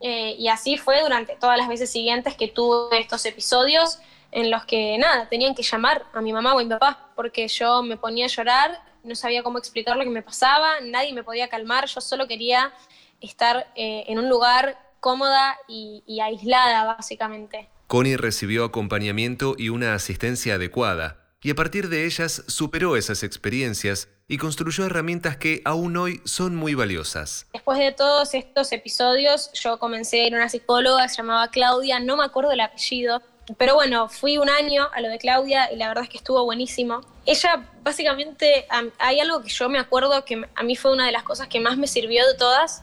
eh, 0.01 0.35
y 0.39 0.49
así 0.49 0.77
fue 0.77 1.03
durante 1.03 1.37
todas 1.37 1.59
las 1.59 1.69
veces 1.69 1.91
siguientes 1.91 2.37
que 2.37 2.49
tuve 2.49 3.01
estos 3.01 3.25
episodios 3.27 3.99
en 4.31 4.51
los 4.51 4.65
que 4.65 4.99
nada, 4.99 5.29
tenían 5.29 5.55
que 5.55 5.63
llamar 5.63 6.05
a 6.13 6.21
mi 6.21 6.33
mamá 6.33 6.55
o 6.55 6.59
a 6.59 6.63
mi 6.63 6.69
papá, 6.69 7.11
porque 7.17 7.49
yo 7.49 7.83
me 7.83 7.97
ponía 7.97 8.27
a 8.27 8.29
llorar, 8.29 8.83
no 9.03 9.15
sabía 9.15 9.43
cómo 9.43 9.59
explicar 9.59 9.97
lo 9.97 10.05
que 10.05 10.11
me 10.11 10.23
pasaba, 10.23 10.81
nadie 10.83 11.13
me 11.13 11.23
podía 11.23 11.49
calmar, 11.49 11.87
yo 11.87 12.01
solo 12.01 12.29
quería 12.29 12.73
estar 13.21 13.73
eh, 13.75 14.05
en 14.07 14.19
un 14.19 14.29
lugar 14.29 14.79
cómoda 15.01 15.57
y, 15.67 16.03
y 16.07 16.21
aislada, 16.21 16.85
básicamente. 16.85 17.71
Connie 17.87 18.17
recibió 18.17 18.65
acompañamiento 18.65 19.55
y 19.57 19.71
una 19.71 19.95
asistencia 19.95 20.55
adecuada, 20.55 21.25
y 21.41 21.51
a 21.51 21.55
partir 21.55 21.89
de 21.89 22.05
ellas 22.05 22.45
superó 22.49 22.97
esas 22.97 23.23
experiencias 23.23 24.09
y 24.29 24.37
construyó 24.37 24.85
herramientas 24.85 25.39
que 25.39 25.63
aún 25.65 25.97
hoy 25.97 26.21
son 26.27 26.55
muy 26.55 26.75
valiosas. 26.75 27.47
Después 27.55 27.79
de 27.79 27.93
todos 27.93 28.35
estos 28.35 28.71
episodios, 28.73 29.51
yo 29.55 29.79
comencé 29.79 30.21
a 30.21 30.27
ir 30.27 30.35
a 30.35 30.37
una 30.37 30.49
psicóloga, 30.51 31.09
se 31.09 31.17
llamaba 31.17 31.49
Claudia, 31.49 31.99
no 31.99 32.19
me 32.19 32.25
acuerdo 32.25 32.53
el 32.53 32.61
apellido, 32.61 33.23
pero 33.57 33.75
bueno, 33.75 34.11
fui 34.11 34.37
un 34.37 34.51
año 34.51 34.87
a 34.93 35.01
lo 35.01 35.09
de 35.09 35.17
Claudia 35.17 35.73
y 35.73 35.77
la 35.77 35.89
verdad 35.89 36.05
es 36.05 36.11
que 36.11 36.19
estuvo 36.19 36.45
buenísimo. 36.45 37.01
Ella, 37.25 37.65
básicamente, 37.83 38.67
hay 38.99 39.21
algo 39.21 39.41
que 39.41 39.49
yo 39.49 39.71
me 39.71 39.79
acuerdo 39.79 40.23
que 40.27 40.47
a 40.55 40.63
mí 40.63 40.77
fue 40.77 40.93
una 40.93 41.07
de 41.07 41.13
las 41.13 41.23
cosas 41.23 41.49
que 41.49 41.59
más 41.59 41.79
me 41.79 41.87
sirvió 41.87 42.27
de 42.27 42.35
todas, 42.35 42.83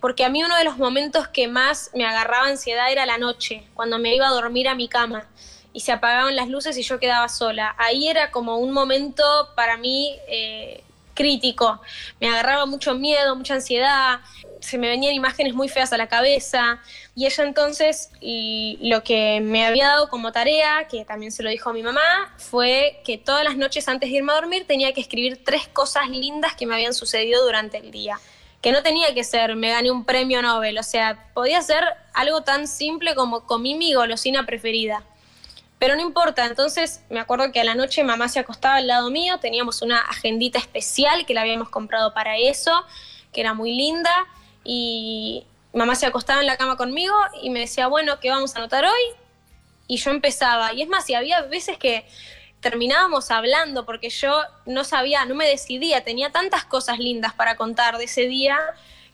porque 0.00 0.24
a 0.24 0.28
mí 0.28 0.44
uno 0.44 0.56
de 0.56 0.62
los 0.62 0.78
momentos 0.78 1.26
que 1.26 1.48
más 1.48 1.90
me 1.94 2.06
agarraba 2.06 2.46
ansiedad 2.46 2.92
era 2.92 3.06
la 3.06 3.18
noche, 3.18 3.66
cuando 3.74 3.98
me 3.98 4.14
iba 4.14 4.28
a 4.28 4.30
dormir 4.30 4.68
a 4.68 4.76
mi 4.76 4.86
cama 4.86 5.26
y 5.76 5.80
se 5.80 5.92
apagaban 5.92 6.34
las 6.34 6.48
luces 6.48 6.78
y 6.78 6.82
yo 6.82 6.98
quedaba 6.98 7.28
sola. 7.28 7.74
Ahí 7.76 8.08
era 8.08 8.30
como 8.30 8.56
un 8.56 8.72
momento 8.72 9.22
para 9.54 9.76
mí 9.76 10.16
eh, 10.26 10.82
crítico. 11.12 11.82
Me 12.18 12.30
agarraba 12.30 12.64
mucho 12.64 12.94
miedo, 12.94 13.36
mucha 13.36 13.52
ansiedad, 13.52 14.20
se 14.60 14.78
me 14.78 14.88
venían 14.88 15.12
imágenes 15.12 15.52
muy 15.52 15.68
feas 15.68 15.92
a 15.92 15.98
la 15.98 16.06
cabeza. 16.06 16.80
Y 17.14 17.26
ella 17.26 17.44
entonces 17.44 18.08
lo 18.22 19.02
que 19.02 19.42
me 19.42 19.66
había 19.66 19.88
dado 19.88 20.08
como 20.08 20.32
tarea, 20.32 20.88
que 20.88 21.04
también 21.04 21.30
se 21.30 21.42
lo 21.42 21.50
dijo 21.50 21.68
a 21.68 21.74
mi 21.74 21.82
mamá, 21.82 22.34
fue 22.38 23.02
que 23.04 23.18
todas 23.18 23.44
las 23.44 23.58
noches 23.58 23.86
antes 23.86 24.08
de 24.08 24.16
irme 24.16 24.32
a 24.32 24.36
dormir 24.36 24.66
tenía 24.66 24.94
que 24.94 25.02
escribir 25.02 25.44
tres 25.44 25.68
cosas 25.68 26.08
lindas 26.08 26.54
que 26.54 26.64
me 26.64 26.74
habían 26.74 26.94
sucedido 26.94 27.44
durante 27.44 27.76
el 27.76 27.90
día. 27.90 28.18
Que 28.62 28.72
no 28.72 28.82
tenía 28.82 29.12
que 29.12 29.24
ser, 29.24 29.56
me 29.56 29.72
gané 29.72 29.90
un 29.90 30.06
premio 30.06 30.40
Nobel, 30.40 30.78
o 30.78 30.82
sea, 30.82 31.28
podía 31.34 31.60
ser 31.60 31.84
algo 32.14 32.40
tan 32.44 32.66
simple 32.66 33.14
como 33.14 33.44
comí 33.44 33.74
mi 33.74 33.92
golosina 33.92 34.46
preferida. 34.46 35.04
Pero 35.78 35.94
no 35.94 36.00
importa, 36.00 36.46
entonces 36.46 37.02
me 37.10 37.20
acuerdo 37.20 37.52
que 37.52 37.60
a 37.60 37.64
la 37.64 37.74
noche 37.74 38.02
mamá 38.02 38.28
se 38.28 38.38
acostaba 38.38 38.76
al 38.76 38.86
lado 38.86 39.10
mío, 39.10 39.38
teníamos 39.40 39.82
una 39.82 39.98
agendita 39.98 40.58
especial 40.58 41.26
que 41.26 41.34
la 41.34 41.42
habíamos 41.42 41.68
comprado 41.68 42.14
para 42.14 42.38
eso, 42.38 42.72
que 43.32 43.42
era 43.42 43.52
muy 43.52 43.72
linda, 43.72 44.26
y 44.64 45.44
mamá 45.74 45.94
se 45.94 46.06
acostaba 46.06 46.40
en 46.40 46.46
la 46.46 46.56
cama 46.56 46.76
conmigo 46.76 47.14
y 47.42 47.50
me 47.50 47.60
decía, 47.60 47.88
bueno, 47.88 48.18
¿qué 48.20 48.30
vamos 48.30 48.54
a 48.56 48.58
anotar 48.58 48.84
hoy? 48.86 49.02
Y 49.86 49.98
yo 49.98 50.10
empezaba, 50.10 50.72
y 50.72 50.82
es 50.82 50.88
más, 50.88 51.08
y 51.10 51.14
había 51.14 51.42
veces 51.42 51.78
que 51.78 52.06
terminábamos 52.60 53.30
hablando 53.30 53.84
porque 53.84 54.08
yo 54.10 54.40
no 54.64 54.82
sabía, 54.82 55.24
no 55.26 55.34
me 55.34 55.46
decidía, 55.46 56.02
tenía 56.02 56.32
tantas 56.32 56.64
cosas 56.64 56.98
lindas 56.98 57.34
para 57.34 57.56
contar 57.56 57.98
de 57.98 58.04
ese 58.04 58.22
día 58.22 58.58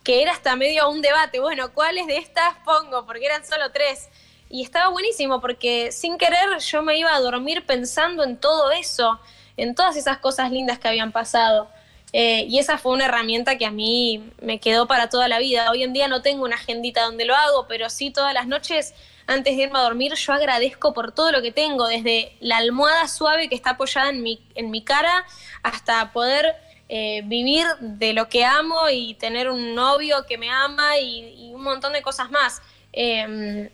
que 0.04 0.23
era 0.23 0.33
hasta 0.33 0.57
medio 0.57 0.88
un 0.88 1.02
debate, 1.02 1.40
bueno, 1.40 1.73
¿cuáles 1.73 2.07
de 2.07 2.16
estas 2.16 2.54
pongo? 2.64 3.04
Porque 3.07 3.26
eran 3.26 3.45
solo 3.45 3.71
tres. 3.71 4.09
Y 4.52 4.62
estaba 4.62 4.90
buenísimo 4.90 5.40
porque 5.40 5.90
sin 5.92 6.18
querer 6.18 6.59
yo 6.59 6.82
me 6.82 6.99
iba 6.99 7.14
a 7.14 7.21
dormir 7.21 7.64
pensando 7.64 8.23
en 8.23 8.37
todo 8.37 8.71
eso, 8.71 9.18
en 9.56 9.75
todas 9.75 9.97
esas 9.97 10.18
cosas 10.18 10.50
lindas 10.52 10.78
que 10.78 10.88
habían 10.88 11.11
pasado. 11.11 11.71
Eh, 12.12 12.44
y 12.47 12.59
esa 12.59 12.76
fue 12.76 12.92
una 12.92 13.06
herramienta 13.06 13.56
que 13.56 13.64
a 13.64 13.71
mí 13.71 14.30
me 14.42 14.61
quedó 14.61 14.87
para 14.87 15.09
toda 15.09 15.26
la 15.26 15.38
vida. 15.38 15.71
Hoy 15.71 15.82
en 15.82 15.94
día 15.94 16.06
no 16.06 16.21
tengo 16.21 16.44
una 16.44 16.56
agendita 16.56 17.02
donde 17.04 17.25
lo 17.25 17.35
hago, 17.35 17.66
pero 17.66 17.88
sí 17.88 18.11
todas 18.11 18.35
las 18.35 18.47
noches 18.47 18.92
antes 19.26 19.56
de 19.56 19.62
irme 19.62 19.78
a 19.78 19.82
dormir 19.82 20.12
yo 20.16 20.35
agradezco 20.35 20.92
por 20.92 21.12
todo 21.12 21.32
lo 21.32 21.40
que 21.40 21.50
tengo, 21.50 21.88
desde 21.88 22.37
la 22.40 22.59
almohada 22.59 23.09
suave 23.09 23.49
que 23.49 23.54
está 23.54 23.71
apoyada 23.71 24.11
en 24.11 24.23
mi, 24.23 24.44
en 24.54 24.71
mi 24.71 24.85
cara 24.85 25.25
hasta 25.62 26.12
poder 26.12 26.54
eh, 26.90 27.23
vivir 27.25 27.66
de 27.80 28.12
lo 28.12 28.28
que 28.28 28.44
amo 28.44 28.90
y 28.90 29.14
tener 29.14 29.49
un 29.49 29.75
novio 29.75 30.26
que 30.28 30.37
me 30.37 30.50
ama 30.50 30.99
y, 30.99 31.52
un 31.54 31.62
montón 31.62 31.94
de 31.94 32.02
cosas 32.02 32.30
más. 32.30 32.61
Em, 32.92 33.71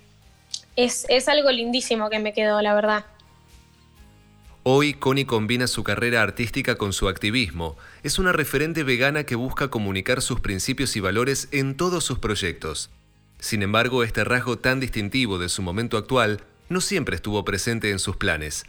es, 0.78 1.06
es 1.08 1.26
algo 1.26 1.50
lindísimo 1.50 2.08
que 2.08 2.20
me 2.20 2.32
quedó, 2.32 2.62
la 2.62 2.72
verdad. 2.72 3.04
Hoy 4.62 4.94
Connie 4.94 5.24
combina 5.24 5.66
su 5.66 5.82
carrera 5.82 6.22
artística 6.22 6.76
con 6.76 6.92
su 6.92 7.08
activismo. 7.08 7.76
Es 8.04 8.20
una 8.20 8.30
referente 8.32 8.84
vegana 8.84 9.24
que 9.24 9.34
busca 9.34 9.70
comunicar 9.70 10.22
sus 10.22 10.38
principios 10.38 10.94
y 10.94 11.00
valores 11.00 11.48
en 11.50 11.76
todos 11.76 12.04
sus 12.04 12.20
proyectos. 12.20 12.90
Sin 13.40 13.64
embargo, 13.64 14.04
este 14.04 14.22
rasgo 14.22 14.58
tan 14.58 14.78
distintivo 14.78 15.38
de 15.38 15.48
su 15.48 15.62
momento 15.62 15.96
actual 15.96 16.42
no 16.68 16.80
siempre 16.80 17.16
estuvo 17.16 17.44
presente 17.44 17.90
en 17.90 17.98
sus 17.98 18.16
planes. 18.16 18.64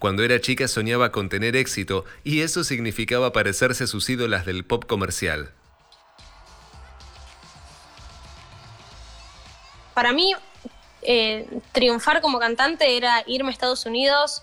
Cuando 0.00 0.24
era 0.24 0.40
chica 0.40 0.66
soñaba 0.66 1.12
con 1.12 1.28
tener 1.28 1.54
éxito 1.54 2.04
y 2.24 2.40
eso 2.40 2.64
significaba 2.64 3.32
parecerse 3.32 3.84
a 3.84 3.86
sus 3.86 4.10
ídolas 4.10 4.46
del 4.46 4.64
pop 4.64 4.84
comercial. 4.86 5.52
Para 9.94 10.12
mí, 10.12 10.34
eh, 11.02 11.46
triunfar 11.72 12.20
como 12.20 12.38
cantante 12.38 12.96
era 12.96 13.24
irme 13.26 13.50
a 13.50 13.52
Estados 13.52 13.86
Unidos 13.86 14.42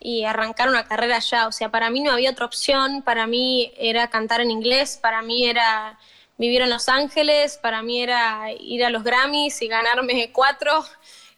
y 0.00 0.24
arrancar 0.24 0.68
una 0.68 0.84
carrera 0.84 1.16
allá. 1.16 1.46
O 1.46 1.52
sea, 1.52 1.70
para 1.70 1.88
mí 1.90 2.00
no 2.00 2.12
había 2.12 2.30
otra 2.30 2.46
opción, 2.46 3.02
para 3.02 3.26
mí 3.26 3.72
era 3.76 4.10
cantar 4.10 4.40
en 4.40 4.50
inglés, 4.50 4.98
para 5.00 5.22
mí 5.22 5.46
era 5.46 5.98
vivir 6.36 6.62
en 6.62 6.70
Los 6.70 6.88
Ángeles, 6.88 7.58
para 7.58 7.82
mí 7.82 8.02
era 8.02 8.52
ir 8.58 8.84
a 8.84 8.90
los 8.90 9.04
Grammys 9.04 9.62
y 9.62 9.68
ganarme 9.68 10.30
cuatro 10.32 10.84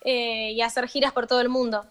eh, 0.02 0.52
y 0.52 0.62
hacer 0.62 0.88
giras 0.88 1.12
por 1.12 1.26
todo 1.26 1.40
el 1.40 1.48
mundo 1.48 1.86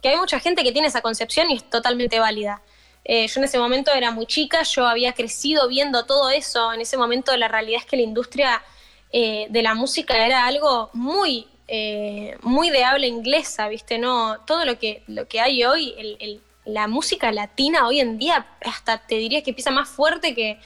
que 0.00 0.10
hay 0.10 0.16
mucha 0.18 0.38
gente 0.38 0.62
que 0.62 0.70
tiene 0.70 0.88
esa 0.88 1.00
concepción 1.00 1.48
y 1.50 1.56
es 1.56 1.70
totalmente 1.70 2.20
válida. 2.20 2.60
Eh, 3.06 3.26
yo 3.26 3.40
en 3.40 3.44
ese 3.44 3.58
momento 3.58 3.90
era 3.90 4.10
muy 4.10 4.26
chica, 4.26 4.62
yo 4.62 4.86
había 4.86 5.14
crecido 5.14 5.66
viendo 5.66 6.04
todo 6.04 6.28
eso, 6.28 6.74
en 6.74 6.82
ese 6.82 6.98
momento 6.98 7.34
la 7.38 7.48
realidad 7.48 7.80
es 7.80 7.86
que 7.86 7.96
la 7.96 8.02
industria 8.02 8.62
de 9.10 9.62
la 9.62 9.74
música 9.74 10.26
era 10.26 10.44
algo 10.44 10.90
muy, 10.92 11.46
eh, 11.68 12.36
muy 12.42 12.70
de 12.70 12.84
habla 12.84 13.06
inglesa, 13.06 13.68
¿viste? 13.68 13.98
No, 13.98 14.40
todo 14.46 14.64
lo 14.64 14.78
que, 14.78 15.02
lo 15.06 15.26
que 15.28 15.40
hay 15.40 15.64
hoy, 15.64 16.40
la 16.64 16.88
música 16.88 17.32
latina 17.32 17.86
hoy 17.86 18.00
en 18.00 18.18
día, 18.18 18.46
hasta 18.64 18.98
te 19.06 19.16
diría 19.16 19.42
que 19.42 19.50
empieza 19.50 19.70
más 19.70 19.88
fuerte 19.88 20.34
que, 20.34 20.58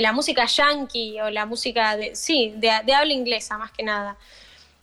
la 0.00 0.12
música 0.12 0.44
yankee 0.44 1.20
o 1.20 1.30
la 1.30 1.46
música 1.46 1.96
de, 1.96 2.14
sí, 2.16 2.52
de 2.56 2.70
habla 2.70 3.12
inglesa 3.12 3.56
más 3.56 3.70
que 3.72 3.82
nada. 3.82 4.18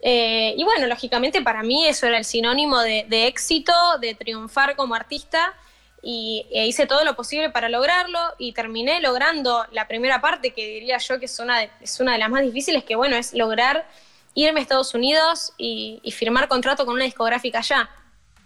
Eh, 0.06 0.54
y 0.58 0.64
bueno, 0.66 0.86
lógicamente 0.88 1.42
para 1.42 1.64
mí 1.64 1.88
eso 1.88 2.06
era 2.08 2.18
el 2.18 2.26
sinónimo 2.26 2.82
de, 2.82 3.06
éxito, 3.26 3.74
de 4.02 4.14
triunfar 4.16 4.76
como 4.76 4.96
artista 4.96 5.54
y 6.02 6.46
e 6.52 6.68
hice 6.68 6.86
todo 6.86 7.06
lo 7.06 7.16
posible 7.16 7.50
para 7.52 7.70
lograrlo 7.70 8.20
y 8.38 8.52
terminé 8.52 9.00
logrando 9.00 9.66
la 9.72 9.88
primera 9.88 10.20
parte 10.20 10.52
que 10.52 10.68
diría 10.68 10.98
yo 10.98 11.20
que 11.20 11.26
es 11.28 11.40
una 11.40 11.60
de, 11.60 11.70
es 11.80 12.02
una 12.02 12.12
de 12.12 12.18
las 12.18 12.30
más 12.30 12.44
difíciles, 12.44 12.84
que 12.84 12.98
bueno, 12.98 13.16
es 13.16 13.34
lograr 13.34 13.88
irme 14.34 14.60
a 14.60 14.64
Estados 14.64 14.94
Unidos 14.94 15.54
y, 15.58 16.02
firmar 16.16 16.48
contrato 16.48 16.86
con 16.86 16.96
una 16.96 17.06
discográfica 17.06 17.60
allá. 17.60 17.90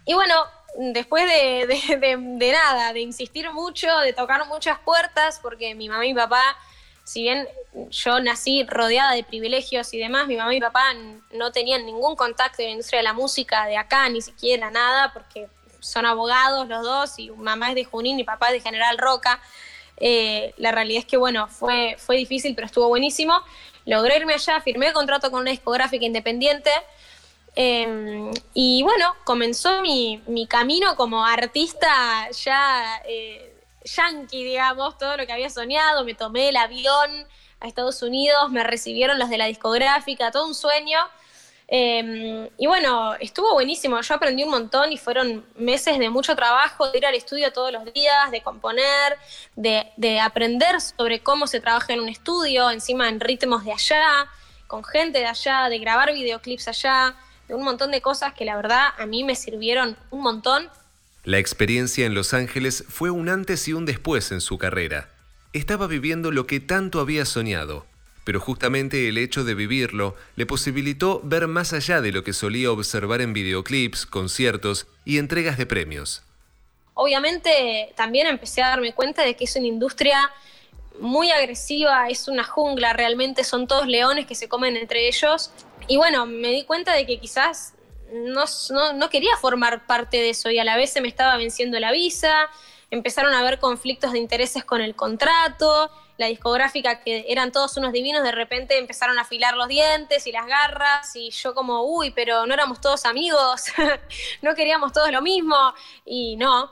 Y 0.04 0.14
bueno, 0.14 0.34
después 0.92 1.24
de, 1.26 1.98
de, 1.98 2.52
nada, 2.52 2.92
de 2.92 3.00
insistir 3.00 3.50
mucho, 3.52 3.86
de 3.98 4.12
tocar 4.12 4.46
muchas 4.46 4.78
puertas, 4.80 5.38
porque 5.42 5.74
mi 5.74 5.88
mamá 5.88 6.06
y 6.06 6.14
mi 6.14 6.20
papá 6.20 6.56
si 7.08 7.22
bien 7.22 7.48
yo 7.88 8.20
nací 8.20 8.64
rodeada 8.64 9.12
de 9.12 9.24
privilegios 9.24 9.94
y 9.94 9.98
demás, 9.98 10.26
mi 10.26 10.36
mamá 10.36 10.52
y 10.52 10.56
mi 10.56 10.60
papá 10.60 10.92
no 11.32 11.50
tenían 11.52 11.86
ningún 11.86 12.16
contacto 12.16 12.60
en 12.60 12.66
la 12.66 12.72
industria 12.72 12.98
de 12.98 13.04
la 13.04 13.14
música 13.14 13.64
de 13.64 13.78
acá, 13.78 14.06
ni 14.10 14.20
siquiera 14.20 14.70
nada, 14.70 15.10
porque 15.14 15.48
son 15.80 16.04
abogados 16.04 16.68
los 16.68 16.82
dos 16.82 17.18
y 17.18 17.30
mamá 17.30 17.70
es 17.70 17.76
de 17.76 17.84
Junín 17.84 18.18
y 18.20 18.24
papá 18.24 18.48
es 18.48 18.52
de 18.52 18.60
General 18.60 18.98
Roca. 18.98 19.40
Eh, 19.96 20.52
la 20.58 20.70
realidad 20.70 21.00
es 21.00 21.06
que, 21.06 21.16
bueno, 21.16 21.48
fue, 21.48 21.96
fue 21.98 22.18
difícil, 22.18 22.54
pero 22.54 22.66
estuvo 22.66 22.88
buenísimo. 22.88 23.40
Logré 23.88 24.18
irme 24.18 24.34
allá, 24.34 24.60
firmé 24.60 24.92
contrato 24.92 25.30
con 25.30 25.40
una 25.40 25.50
discográfica 25.50 26.04
independiente. 26.04 26.70
Em, 27.56 28.30
y 28.52 28.82
bueno, 28.82 29.14
comenzó 29.24 29.80
mi, 29.80 30.46
camino 30.46 30.94
como 30.94 31.24
artista 31.24 32.30
ya 32.30 33.00
eh, 33.06 33.56
yankee, 33.82 34.44
digamos, 34.44 34.98
todo 34.98 35.16
lo 35.16 35.26
que 35.26 35.32
había 35.32 35.48
soñado, 35.48 36.04
me 36.04 36.12
tomé 36.12 36.50
el 36.50 36.56
avión 36.56 37.26
a 37.60 37.66
Estados 37.66 38.02
Unidos, 38.02 38.50
me 38.50 38.62
recibieron 38.62 39.18
los 39.18 39.30
de 39.30 39.38
la 39.38 39.46
discográfica, 39.46 40.30
todo 40.30 40.46
un 40.46 40.54
sueño. 40.54 40.98
Em, 41.70 42.48
y 42.56 42.66
bueno, 42.66 43.14
estuvo 43.20 43.52
buenísimo, 43.52 44.00
yo 44.00 44.14
aprendí 44.14 44.42
un 44.42 44.50
montón 44.50 44.90
y 44.90 44.96
fueron 44.96 45.44
meses 45.56 45.98
de 45.98 46.08
mucho 46.08 46.34
trabajo, 46.34 46.90
de 46.90 46.98
ir 46.98 47.06
al 47.06 47.14
estudio 47.14 47.52
todos 47.52 47.70
los 47.72 47.84
días, 47.92 48.30
de 48.30 48.40
componer, 48.40 49.18
de, 49.54 49.86
de 49.96 50.18
aprender 50.18 50.80
sobre 50.80 51.20
cómo 51.20 51.46
se 51.46 51.60
trabaja 51.60 51.92
en 51.92 52.00
un 52.00 52.08
estudio, 52.08 52.70
encima 52.70 53.08
en 53.08 53.20
ritmos 53.20 53.64
de 53.64 53.72
allá, 53.72 54.28
con 54.66 54.82
gente 54.82 55.18
de 55.18 55.26
allá, 55.26 55.68
de 55.68 55.78
grabar 55.78 56.12
videoclips 56.12 56.68
allá, 56.68 57.14
de 57.48 57.54
un 57.54 57.62
montón 57.62 57.90
de 57.90 58.00
cosas 58.00 58.32
que 58.32 58.46
la 58.46 58.56
verdad 58.56 58.88
a 58.96 59.04
mí 59.04 59.22
me 59.22 59.34
sirvieron 59.34 59.96
un 60.10 60.22
montón 60.22 60.70
la 61.28 61.36
experiencia 61.36 62.06
en 62.06 62.14
Los 62.14 62.32
Ángeles 62.32 62.84
fue 62.88 63.10
un 63.10 63.28
antes 63.28 63.68
y 63.68 63.74
un 63.74 63.84
después 63.84 64.32
en 64.32 64.40
su 64.40 64.56
carrera. 64.56 65.10
Estaba 65.52 65.86
viviendo 65.86 66.30
lo 66.30 66.46
que 66.46 66.58
tanto 66.58 67.00
había 67.00 67.26
soñado, 67.26 67.84
pero 68.28 68.40
justamente 68.40 69.08
el 69.08 69.16
hecho 69.16 69.42
de 69.42 69.54
vivirlo 69.54 70.14
le 70.36 70.44
posibilitó 70.44 71.22
ver 71.24 71.46
más 71.46 71.72
allá 71.72 72.02
de 72.02 72.12
lo 72.12 72.24
que 72.24 72.34
solía 72.34 72.70
observar 72.70 73.22
en 73.22 73.32
videoclips, 73.32 74.04
conciertos 74.04 74.86
y 75.06 75.16
entregas 75.16 75.56
de 75.56 75.64
premios. 75.64 76.22
Obviamente 76.92 77.90
también 77.96 78.26
empecé 78.26 78.60
a 78.60 78.68
darme 78.68 78.92
cuenta 78.92 79.22
de 79.22 79.34
que 79.34 79.44
es 79.44 79.56
una 79.56 79.66
industria 79.66 80.30
muy 81.00 81.30
agresiva, 81.30 82.10
es 82.10 82.28
una 82.28 82.44
jungla, 82.44 82.92
realmente 82.92 83.44
son 83.44 83.66
todos 83.66 83.86
leones 83.86 84.26
que 84.26 84.34
se 84.34 84.46
comen 84.46 84.76
entre 84.76 85.08
ellos. 85.08 85.50
Y 85.86 85.96
bueno, 85.96 86.26
me 86.26 86.48
di 86.48 86.64
cuenta 86.64 86.92
de 86.92 87.06
que 87.06 87.18
quizás 87.18 87.72
no, 88.12 88.44
no, 88.92 89.08
quería 89.08 89.38
formar 89.38 89.86
parte 89.86 90.18
de 90.18 90.28
eso 90.28 90.50
y 90.50 90.58
a 90.58 90.64
la 90.64 90.76
vez 90.76 90.92
se 90.92 91.00
me 91.00 91.08
estaba 91.08 91.38
venciendo 91.38 91.80
la 91.80 91.92
visa, 91.92 92.50
empezaron 92.90 93.34
a 93.34 93.40
haber 93.40 93.58
conflictos 93.58 94.12
de 94.12 94.18
intereses 94.18 94.64
con 94.64 94.80
el 94.80 94.94
contrato, 94.94 95.90
la 96.16 96.26
discográfica 96.26 97.00
que 97.00 97.26
eran 97.28 97.52
todos 97.52 97.76
unos 97.76 97.92
divinos, 97.92 98.22
de 98.22 98.32
repente 98.32 98.76
empezaron 98.76 99.18
a 99.18 99.22
afilar 99.22 99.54
los 99.54 99.68
dientes 99.68 100.26
y 100.26 100.32
las 100.32 100.46
garras 100.46 101.14
y 101.14 101.30
yo 101.30 101.54
como, 101.54 101.82
uy, 101.82 102.10
pero 102.10 102.46
no 102.46 102.54
éramos 102.54 102.80
todos 102.80 103.04
amigos, 103.04 103.66
no 104.42 104.54
queríamos 104.54 104.92
todos 104.92 105.12
lo 105.12 105.22
mismo 105.22 105.56
y 106.04 106.36
no. 106.36 106.70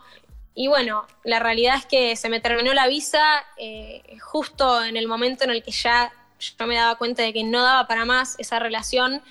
Y 0.55 0.69
bueno, 0.69 1.07
la 1.23 1.39
realidad 1.39 1.77
es 1.77 1.87
que 1.87 2.17
se 2.17 2.31
me 2.31 2.41
terminó 2.41 2.73
la 2.73 2.89
visa 2.89 3.45
eh, 3.59 4.03
justo 4.21 4.83
en 4.83 4.97
el 4.97 5.07
momento 5.07 5.45
en 5.45 5.51
el 5.51 5.63
que 5.63 5.71
ya 5.71 6.11
yo 6.39 6.67
me 6.67 6.77
daba 6.77 6.97
cuenta 6.97 7.23
de 7.23 7.33
que 7.33 7.45
no 7.45 7.63
daba 7.63 7.87
para 7.87 8.05
más 8.05 8.37
esa 8.39 8.59
relación 8.59 9.23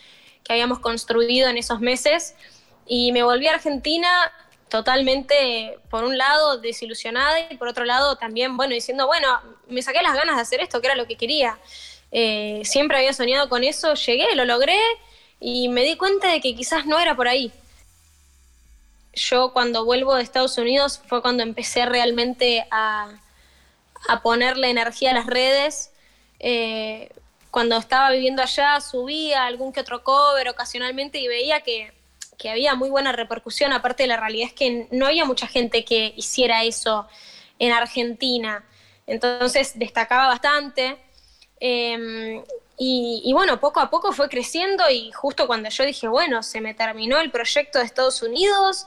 que 0.44 0.54
habíamos 0.54 0.80
construido 0.80 1.50
en 1.50 1.58
esos 1.58 1.80
meses 1.82 2.36
y 2.86 3.12
me 3.12 3.24
volví 3.24 3.48
a 3.48 3.56
Argentina 3.56 4.32
totalmente, 4.70 5.78
por 5.90 6.04
un 6.04 6.18
lado, 6.18 6.58
desilusionada 6.58 7.52
y 7.52 7.58
por 7.58 7.68
otro 7.68 7.86
lado 7.86 8.18
también, 8.18 8.58
bueno, 8.58 8.74
diciendo, 8.74 9.08
bueno, 9.08 9.40
me 9.68 9.82
saqué 9.82 10.02
las 10.02 10.16
ganas 10.16 10.36
de 10.36 10.42
hacer 10.42 10.62
esto, 10.62 10.82
que 10.82 10.88
era 10.88 10.96
lo 10.96 11.08
que 11.08 11.18
quería. 11.18 11.58
Eh, 12.12 12.62
siempre 12.64 12.98
había 12.98 13.14
soñado 13.14 13.50
con 13.50 13.64
eso, 13.64 13.94
llegué, 13.94 14.36
lo 14.36 14.46
logré 14.46 14.80
y 15.40 15.68
me 15.70 15.84
di 15.84 15.98
cuenta 15.98 16.30
de 16.30 16.42
que 16.42 16.56
quizás 16.56 16.86
no 16.86 17.00
era 17.00 17.16
por 17.16 17.28
ahí. 17.28 17.52
Yo 19.14 19.54
cuando 19.54 19.86
vuelvo 19.86 20.16
de 20.16 20.24
Estados 20.24 20.58
Unidos 20.58 21.02
fue 21.08 21.22
cuando 21.22 21.44
empecé 21.44 21.86
realmente 21.86 22.68
a, 22.72 23.10
a 24.08 24.22
ponerle 24.22 24.70
energía 24.70 25.12
a 25.12 25.14
las 25.14 25.26
redes. 25.26 25.92
Eh, 26.40 27.10
cuando 27.50 27.78
estaba 27.78 28.12
viviendo 28.12 28.42
allá 28.42 28.82
subía 28.82 29.46
algún 29.46 29.72
que 29.72 29.80
otro 29.80 30.04
cover 30.04 30.50
ocasionalmente 30.50 31.20
y 31.20 31.28
veía 31.28 31.62
que, 31.62 31.94
había 32.46 32.76
muy 32.76 32.90
buena 32.90 33.12
repercusión, 33.12 33.74
aparte 33.74 34.04
de 34.04 34.08
la 34.08 34.18
realidad 34.18 34.48
es 34.48 34.54
que 34.54 34.88
no 34.92 35.08
había 35.08 35.26
mucha 35.26 35.48
gente 35.48 35.84
que 35.84 36.14
hiciera 36.16 36.64
eso 36.64 37.08
en 37.60 37.72
Argentina, 37.72 38.64
entonces 39.08 39.78
destacaba 39.78 40.28
bastante. 40.28 40.98
Em, 41.60 42.44
y, 42.78 43.32
bueno, 43.34 43.60
poco 43.60 43.80
a 43.80 43.90
poco 43.90 44.12
fue 44.12 44.28
creciendo 44.28 44.84
y 44.90 45.12
justo 45.14 45.48
cuando 45.48 45.70
yo 45.70 45.86
dije, 45.86 46.08
bueno, 46.10 46.44
se 46.44 46.60
me 46.60 46.74
terminó 46.74 47.20
el 47.20 47.32
proyecto 47.32 47.80
de 47.80 47.86
Estados 47.86 48.22
Unidos, 48.22 48.86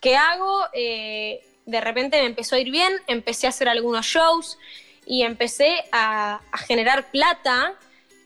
¿qué 0.00 0.16
hago? 0.16 0.66
Eh, 0.72 1.44
de 1.66 1.80
repente 1.80 2.20
me 2.20 2.26
empezó 2.26 2.54
a 2.54 2.60
ir 2.60 2.70
bien, 2.70 2.92
empecé 3.08 3.46
a 3.46 3.50
hacer 3.50 3.68
algunos 3.68 4.06
shows 4.06 4.56
y 5.06 5.22
empecé 5.22 5.84
a 5.90 6.40
generar 6.66 7.10
plata 7.10 7.74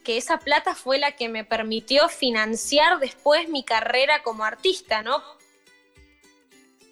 que 0.03 0.17
esa 0.17 0.39
plata 0.39 0.75
fue 0.75 0.97
la 0.97 1.13
que 1.13 1.29
me 1.29 1.43
permitió 1.43 2.09
financiar 2.09 2.99
después 2.99 3.49
mi 3.49 3.63
carrera 3.63 4.23
como 4.23 4.43
artista, 4.43 5.01
¿no? 5.01 5.21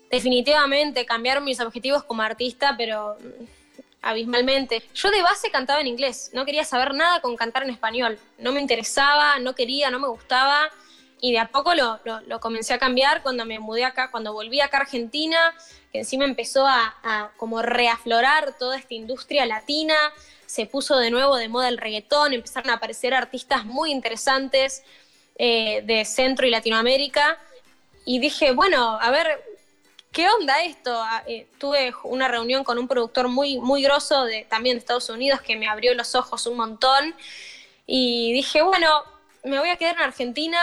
Definitivamente 0.09 1.05
cambiaron 1.05 1.43
mis 1.43 1.59
objetivos 1.59 2.03
como 2.03 2.21
artista, 2.21 2.75
pero 2.77 3.17
mm, 3.19 3.43
abismalmente. 4.01 4.83
Yo 4.93 5.11
de 5.11 5.21
base 5.21 5.51
cantaba 5.51 5.81
en 5.81 5.87
inglés, 5.87 6.31
no 6.33 6.45
quería 6.45 6.63
saber 6.63 6.93
nada 6.93 7.21
con 7.21 7.35
cantar 7.35 7.63
en 7.63 7.69
español. 7.69 8.17
No 8.37 8.51
me 8.51 8.61
interesaba, 8.61 9.39
no 9.39 9.53
quería, 9.55 9.89
no 9.91 9.99
me 9.99 10.07
gustaba. 10.07 10.69
Y 11.19 11.31
de 11.31 11.39
a 11.39 11.47
poco 11.47 11.73
lo, 11.73 12.39
comencé 12.39 12.73
a 12.73 12.77
cambiar 12.77 13.23
cuando 13.23 13.43
me 13.43 13.59
mudé 13.59 13.85
acá, 13.85 14.11
cuando 14.11 14.33
volví 14.33 14.61
acá 14.61 14.77
a 14.77 14.81
Argentina, 14.81 15.53
que 15.91 15.99
encima 15.99 16.25
empezó 16.25 16.67
a, 16.67 17.31
como 17.37 17.61
reaflorar 17.61 18.57
toda 18.57 18.77
esta 18.77 18.93
industria 18.93 19.45
latina, 19.45 19.95
se 20.47 20.65
puso 20.65 20.97
de 20.97 21.11
nuevo 21.11 21.35
de 21.35 21.49
moda 21.49 21.67
el 21.67 21.77
reggaetón, 21.77 22.33
empezaron 22.33 22.71
a 22.71 22.75
aparecer 22.75 23.13
artistas 23.13 23.65
muy 23.65 23.91
interesantes 23.91 24.81
eh, 25.37 25.83
de 25.85 26.03
Centro 26.05 26.47
y 26.47 26.49
Latinoamérica. 26.49 27.37
Y 28.05 28.19
dije, 28.19 28.53
bueno, 28.53 28.97
a 28.99 29.11
ver, 29.11 29.43
¿qué 30.11 30.27
onda 30.29 30.63
esto? 30.63 30.97
Ah, 30.99 31.23
eh, 31.27 31.47
tuve 31.59 31.93
una 32.03 32.29
reunión 32.29 32.63
con 32.63 32.79
un 32.79 32.87
productor 32.87 33.27
muy, 33.27 33.59
muy 33.59 33.83
grosso 33.83 34.23
de, 34.23 34.45
también 34.49 34.77
de 34.77 34.79
Estados 34.79 35.09
Unidos 35.09 35.41
que 35.41 35.57
me 35.57 35.67
abrió 35.67 35.93
los 35.93 36.15
ojos 36.15 36.47
un 36.47 36.55
montón 36.57 37.13
y 37.85 38.31
dije, 38.33 38.61
bueno, 38.61 39.03
me 39.43 39.59
voy 39.59 39.69
a 39.69 39.75
quedar 39.75 39.95
en 39.97 40.03
Argentina, 40.03 40.59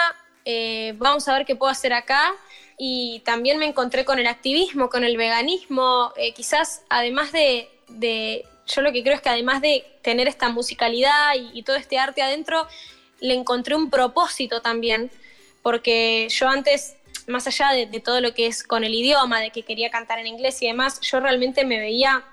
eh, 0.46 0.94
vamos 0.96 1.28
a 1.28 1.34
ver 1.34 1.46
qué 1.46 1.54
puedo 1.56 1.70
hacer 1.70 1.92
acá. 1.92 2.34
Y 2.76 3.20
también 3.24 3.58
me 3.58 3.66
encontré 3.66 4.04
con 4.04 4.18
el 4.18 4.26
activismo, 4.26 4.90
con 4.90 5.04
el 5.04 5.16
veganismo, 5.16 6.12
quizás 6.34 6.82
además 6.88 7.30
de, 7.30 7.68
yo 8.66 8.82
lo 8.82 8.92
que 8.92 9.02
creo 9.02 9.14
es 9.14 9.20
que 9.20 9.28
además 9.28 9.60
de 9.60 9.84
tener 10.02 10.28
esta 10.28 10.48
musicalidad 10.48 11.34
y, 11.52 11.62
todo 11.62 11.76
este 11.76 11.98
arte 11.98 12.22
adentro, 12.22 12.66
le 13.20 13.34
encontré 13.34 13.74
un 13.74 13.90
propósito 13.90 14.62
también, 14.62 15.10
porque 15.62 16.28
yo 16.30 16.48
antes 16.48 16.96
más 17.26 17.46
allá 17.46 17.70
de, 17.70 18.00
todo 18.00 18.20
lo 18.20 18.34
que 18.34 18.46
es 18.46 18.62
con 18.62 18.84
el 18.84 18.94
idioma, 18.94 19.40
de 19.40 19.50
que 19.50 19.62
quería 19.62 19.90
cantar 19.90 20.18
en 20.18 20.26
inglés 20.26 20.60
y 20.62 20.66
demás, 20.66 21.00
yo 21.00 21.20
realmente 21.20 21.64
me 21.64 21.78
veía 21.78 22.24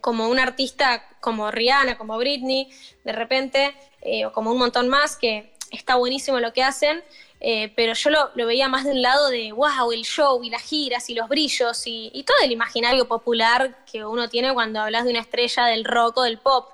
como 0.00 0.28
un 0.28 0.38
artista 0.38 1.04
como 1.20 1.50
Rihanna, 1.50 1.98
como 1.98 2.18
Britney, 2.18 2.68
de 3.04 3.12
repente, 3.12 3.74
eh, 4.02 4.26
o 4.26 4.32
como 4.32 4.52
un 4.52 4.58
montón 4.58 4.88
más, 4.88 5.16
que 5.16 5.52
está 5.70 5.96
buenísimo 5.96 6.40
lo 6.40 6.52
que 6.52 6.62
hacen, 6.62 7.02
eh, 7.40 7.72
pero 7.76 7.94
yo 7.94 8.10
lo, 8.10 8.46
veía 8.46 8.68
más 8.68 8.84
de 8.84 8.92
un 8.92 9.02
lado 9.02 9.28
de, 9.28 9.52
wow, 9.52 9.92
el 9.92 10.02
show 10.02 10.42
y 10.42 10.50
las 10.50 10.62
giras 10.62 11.08
y 11.10 11.14
los 11.14 11.28
brillos 11.28 11.82
y, 11.86 12.24
todo 12.26 12.36
el 12.42 12.52
imaginario 12.52 13.06
popular 13.06 13.84
que 13.90 14.04
uno 14.04 14.28
tiene 14.28 14.52
cuando 14.52 14.80
hablas 14.80 15.04
de 15.04 15.10
una 15.10 15.20
estrella 15.20 15.66
del 15.66 15.84
rock 15.84 16.18
o 16.18 16.22
del 16.22 16.38
pop. 16.38 16.70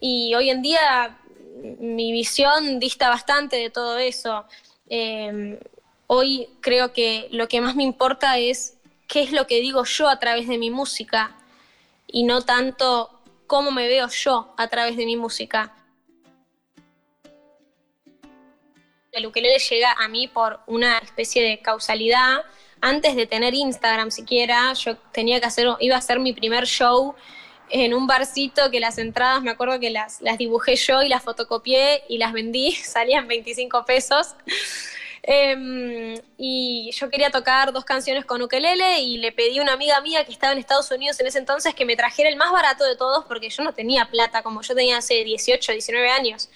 Y 0.00 0.34
hoy 0.34 0.50
en 0.50 0.62
día 0.62 1.18
mi 1.78 2.12
visión 2.12 2.78
dista 2.78 3.08
bastante 3.10 3.56
de 3.56 3.70
todo 3.70 3.98
eso. 3.98 4.46
Eh, 4.88 5.58
Hoy 6.12 6.48
creo 6.60 6.92
que 6.92 7.28
lo 7.30 7.46
que 7.46 7.60
más 7.60 7.76
me 7.76 7.84
importa 7.84 8.36
es 8.36 8.76
qué 9.06 9.22
es 9.22 9.30
lo 9.30 9.46
que 9.46 9.60
digo 9.60 9.84
yo 9.84 10.08
a 10.08 10.18
través 10.18 10.48
de 10.48 10.58
mi 10.58 10.68
música 10.68 11.36
y 12.08 12.24
no 12.24 12.42
tanto 12.42 13.20
cómo 13.46 13.70
me 13.70 13.86
veo 13.86 14.08
yo 14.08 14.52
a 14.56 14.66
través 14.66 14.96
de 14.96 15.06
mi 15.06 15.14
música. 15.14 15.72
El 19.12 19.26
ukelele 19.26 19.58
llega 19.58 19.92
a 19.92 20.06
mí 20.06 20.28
por 20.28 20.60
una 20.66 20.98
especie 20.98 21.42
de 21.42 21.60
causalidad. 21.60 22.44
Antes 22.80 23.16
de 23.16 23.26
tener 23.26 23.54
Instagram 23.54 24.10
siquiera, 24.12 24.72
yo 24.74 24.96
tenía 25.12 25.40
que 25.40 25.46
hacer, 25.46 25.66
iba 25.80 25.96
a 25.96 25.98
hacer 25.98 26.20
mi 26.20 26.32
primer 26.32 26.64
show 26.64 27.16
en 27.70 27.92
un 27.92 28.06
barcito 28.06 28.70
que 28.70 28.80
las 28.80 28.98
entradas, 28.98 29.42
me 29.42 29.50
acuerdo 29.50 29.78
que 29.80 29.90
las, 29.90 30.20
las 30.20 30.38
dibujé 30.38 30.76
yo 30.76 31.02
y 31.02 31.08
las 31.08 31.22
fotocopié 31.22 32.04
y 32.08 32.18
las 32.18 32.32
vendí, 32.32 32.72
salían 32.84 33.26
25 33.26 33.84
pesos. 33.84 34.34
Em, 35.22 36.14
y 36.38 36.90
yo 36.92 37.10
quería 37.10 37.30
tocar 37.30 37.72
dos 37.72 37.84
canciones 37.84 38.24
con 38.24 38.40
ukelele 38.40 39.00
y 39.00 39.18
le 39.18 39.32
pedí 39.32 39.58
a 39.58 39.62
una 39.62 39.74
amiga 39.74 40.00
mía 40.00 40.24
que 40.24 40.32
estaba 40.32 40.52
en 40.52 40.58
Estados 40.58 40.90
Unidos 40.90 41.20
en 41.20 41.26
ese 41.26 41.38
entonces 41.38 41.74
que 41.74 41.84
me 41.84 41.94
trajera 41.94 42.30
el 42.30 42.36
más 42.36 42.50
barato 42.50 42.84
de 42.84 42.96
todos 42.96 43.26
porque 43.26 43.50
yo 43.50 43.62
no 43.62 43.74
tenía 43.74 44.06
plata 44.06 44.42
como 44.42 44.62
yo 44.62 44.74
tenía 44.74 44.98
hace 44.98 45.24
18, 45.24 45.72
19 45.72 46.10
años. 46.10 46.48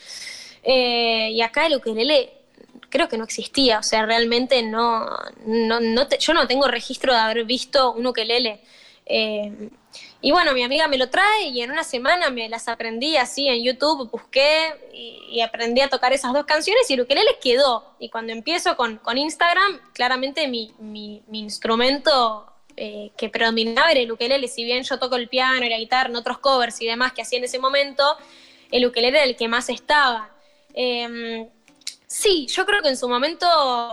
Eh, 0.62 1.31
y 1.33 1.42
acá 1.42 1.66
el 1.66 1.76
ukelele 1.76 2.43
creo 2.94 3.09
que 3.09 3.18
no 3.18 3.24
existía, 3.24 3.80
o 3.80 3.83
sea, 3.83 4.07
realmente 4.07 4.62
no, 4.62 5.04
no, 5.46 5.80
no 5.80 6.09
yo 6.09 6.33
no 6.33 6.46
tengo 6.46 6.68
registro 6.68 7.12
de 7.12 7.18
haber 7.18 7.44
visto 7.44 7.92
un 7.92 8.07
ukelele. 8.07 8.61
Eh, 9.04 9.68
y 10.20 10.30
bueno, 10.30 10.52
mi 10.52 10.62
amiga 10.62 10.87
me 10.87 10.96
lo 10.96 11.11
trae 11.11 11.48
y 11.48 11.61
en 11.61 11.72
una 11.72 11.83
semana 11.83 12.30
me 12.30 12.48
las 12.48 12.68
aprendí 12.68 13.16
así 13.16 13.48
en 13.48 13.64
YouTube, 13.64 14.09
busqué 14.12 14.76
y, 14.92 15.40
aprendí 15.40 15.80
a 15.80 15.88
tocar 15.88 16.12
esas 16.12 16.33
dos 16.33 16.44
canciones 16.44 16.88
y 16.88 16.94
el 16.94 17.00
ukelele 17.00 17.37
quedó. 17.42 17.96
Y 17.98 18.11
cuando 18.11 18.33
empiezo 18.33 18.76
con, 18.76 19.00
Instagram, 19.12 19.80
claramente 19.92 20.46
mi, 20.46 20.72
instrumento 21.33 22.46
eh, 22.76 23.11
que 23.16 23.28
predominaba 23.28 23.90
era 23.90 24.00
el 24.00 24.12
ukelele. 24.12 24.46
Si 24.46 24.62
bien 24.62 24.85
yo 24.85 25.00
toco 25.00 25.16
el 25.16 25.28
piano 25.28 25.66
y 25.66 25.68
la 25.68 25.78
guitarra 25.78 26.11
en 26.11 26.16
otros 26.16 26.38
covers 26.38 26.80
y 26.80 26.87
demás 26.87 27.12
que 27.12 27.22
hacía 27.22 27.38
en 27.38 27.44
ese 27.44 27.59
momento, 27.59 28.04
el 28.70 28.87
ukelele 28.87 29.18
era 29.18 29.26
el 29.26 29.35
que 29.35 29.48
más 29.48 29.68
estaba. 29.68 30.30
Em, 30.74 31.48
sí, 32.06 32.46
yo 32.46 32.66
creo 32.66 32.82
que 32.82 32.88
en 32.88 32.96
su 32.96 33.08
momento 33.08 33.46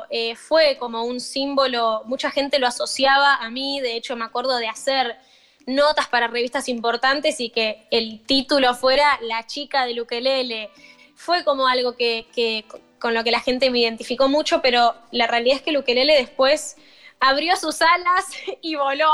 eh, 0.09 0.35
fue 0.35 0.77
como 0.79 1.03
un 1.03 1.19
símbolo, 1.19 2.03
mucha 2.05 2.31
gente 2.31 2.59
lo 2.59 2.67
asociaba 2.67 3.35
a 3.35 3.49
mí, 3.49 3.79
de 3.81 3.95
hecho 3.95 4.15
me 4.15 4.25
acuerdo 4.25 4.57
de 4.57 4.67
hacer 4.67 5.17
notas 5.65 6.07
para 6.07 6.27
revistas 6.27 6.69
importantes 6.69 7.39
y 7.39 7.49
que 7.49 7.87
el 7.91 8.21
título 8.25 8.73
fuera 8.73 9.19
La 9.21 9.45
chica 9.47 9.85
del 9.85 10.01
ukelele. 10.01 10.69
Fue 11.15 11.43
como 11.43 11.67
algo 11.67 11.95
que, 11.95 12.65
con 12.99 13.13
lo 13.13 13.23
que 13.23 13.31
la 13.31 13.39
gente 13.39 13.69
me 13.69 13.79
identificó 13.79 14.27
mucho, 14.27 14.61
pero 14.61 14.95
la 15.11 15.27
realidad 15.27 15.57
es 15.57 15.61
que 15.61 15.69
el 15.69 15.77
ukelele 15.77 16.15
después 16.15 16.77
abrió 17.19 17.55
sus 17.55 17.81
alas 17.81 18.25
y 18.61 18.75
voló. 18.75 19.11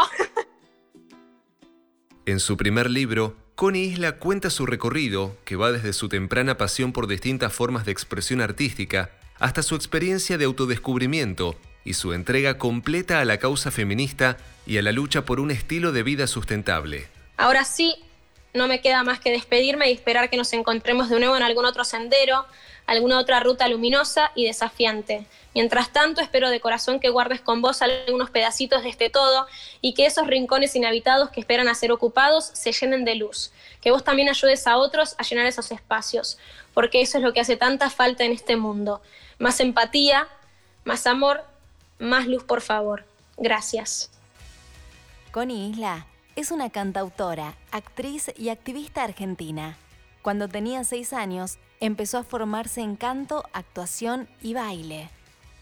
En 2.26 2.40
su 2.40 2.58
primer 2.58 2.90
libro, 2.90 3.36
Connie 3.58 3.86
Isla 3.86 4.12
cuenta 4.18 4.52
su 4.52 4.68
recorrido, 4.68 5.36
que 5.44 5.56
va 5.56 5.72
desde 5.72 5.92
su 5.92 6.10
temprana 6.10 6.60
pasión 6.60 6.94
por 6.94 7.08
distintas 7.08 7.52
formas 7.52 7.88
de 7.88 7.92
expresión 7.92 8.40
artística 8.40 9.10
hasta 9.40 9.64
su 9.64 9.74
experiencia 9.74 10.38
de 10.38 10.46
autodescubrimiento 10.46 11.56
y 11.84 11.96
su 11.96 12.14
entrega 12.14 12.60
completa 12.60 13.20
a 13.20 13.26
la 13.26 13.40
causa 13.40 13.72
feminista 13.72 14.38
y 14.68 14.78
a 14.78 14.84
la 14.84 14.92
lucha 14.92 15.26
por 15.26 15.40
un 15.40 15.50
estilo 15.50 15.92
de 15.92 16.04
vida 16.04 16.28
sustentable. 16.28 17.08
Ahora 17.36 17.66
sí, 17.66 17.96
no 18.54 18.68
me 18.68 18.80
queda 18.80 19.04
más 19.04 19.20
que 19.20 19.32
despedirme 19.32 19.90
y 19.90 19.94
esperar 19.94 20.30
que 20.30 20.38
nos 20.38 20.54
encontremos 20.54 21.10
de 21.10 21.18
nuevo 21.18 21.36
en 21.36 21.42
algún 21.42 21.66
otro 21.66 21.84
sendero, 21.84 22.46
alguna 22.86 23.18
otra 23.18 23.40
ruta 23.40 23.68
luminosa 23.68 24.32
y 24.36 24.46
desafiante. 24.46 25.26
Mientras 25.58 25.90
tanto, 25.90 26.22
espero 26.22 26.52
de 26.52 26.60
corazón 26.60 27.00
que 27.00 27.10
guardes 27.10 27.42
con 27.42 27.64
vos 27.64 27.82
algunos 27.82 28.30
pedacitos 28.30 28.84
de 28.84 28.90
este 28.90 29.10
todo 29.10 29.48
y 29.82 29.96
que 29.96 30.06
esos 30.06 30.28
rincones 30.28 30.76
inhabitados 30.76 31.32
que 31.32 31.40
esperan 31.40 31.68
a 31.68 31.74
ser 31.74 31.92
ocupados 31.92 32.52
se 32.54 32.72
llenen 32.72 33.06
de 33.06 33.16
luz. 33.16 33.52
Que 33.82 33.90
vos 33.90 34.04
también 34.04 34.30
ayudes 34.30 34.68
a 34.68 34.78
otros 34.78 35.16
a 35.18 35.24
llenar 35.24 35.48
esos 35.48 35.72
espacios, 35.72 36.38
porque 36.76 37.02
eso 37.02 37.18
es 37.18 37.24
lo 37.24 37.34
que 37.34 37.40
hace 37.40 37.58
tanta 37.58 37.90
falta 37.90 38.24
en 38.24 38.34
este 38.34 38.56
mundo. 38.56 39.02
Más 39.40 39.60
empatía, 39.60 40.28
más 40.84 41.08
amor 41.08 41.44
más 41.98 42.28
luz, 42.28 42.44
por 42.44 42.62
favor. 42.62 43.06
Gracias. 43.36 44.12
Connie 45.32 45.72
Isla 45.72 46.06
es 46.36 46.52
una 46.52 46.70
cantautora, 46.70 47.56
actriz 47.72 48.32
y 48.38 48.50
activista 48.50 49.04
argentina. 49.04 49.76
Cuando 50.22 50.48
tenía 50.48 50.84
seis 50.84 51.14
años, 51.14 51.58
empezó 51.80 52.20
a 52.20 52.24
formarse 52.24 52.82
en 52.82 52.96
canto, 52.96 53.44
actuación 53.54 54.30
y 54.44 54.54
baile. 54.54 55.17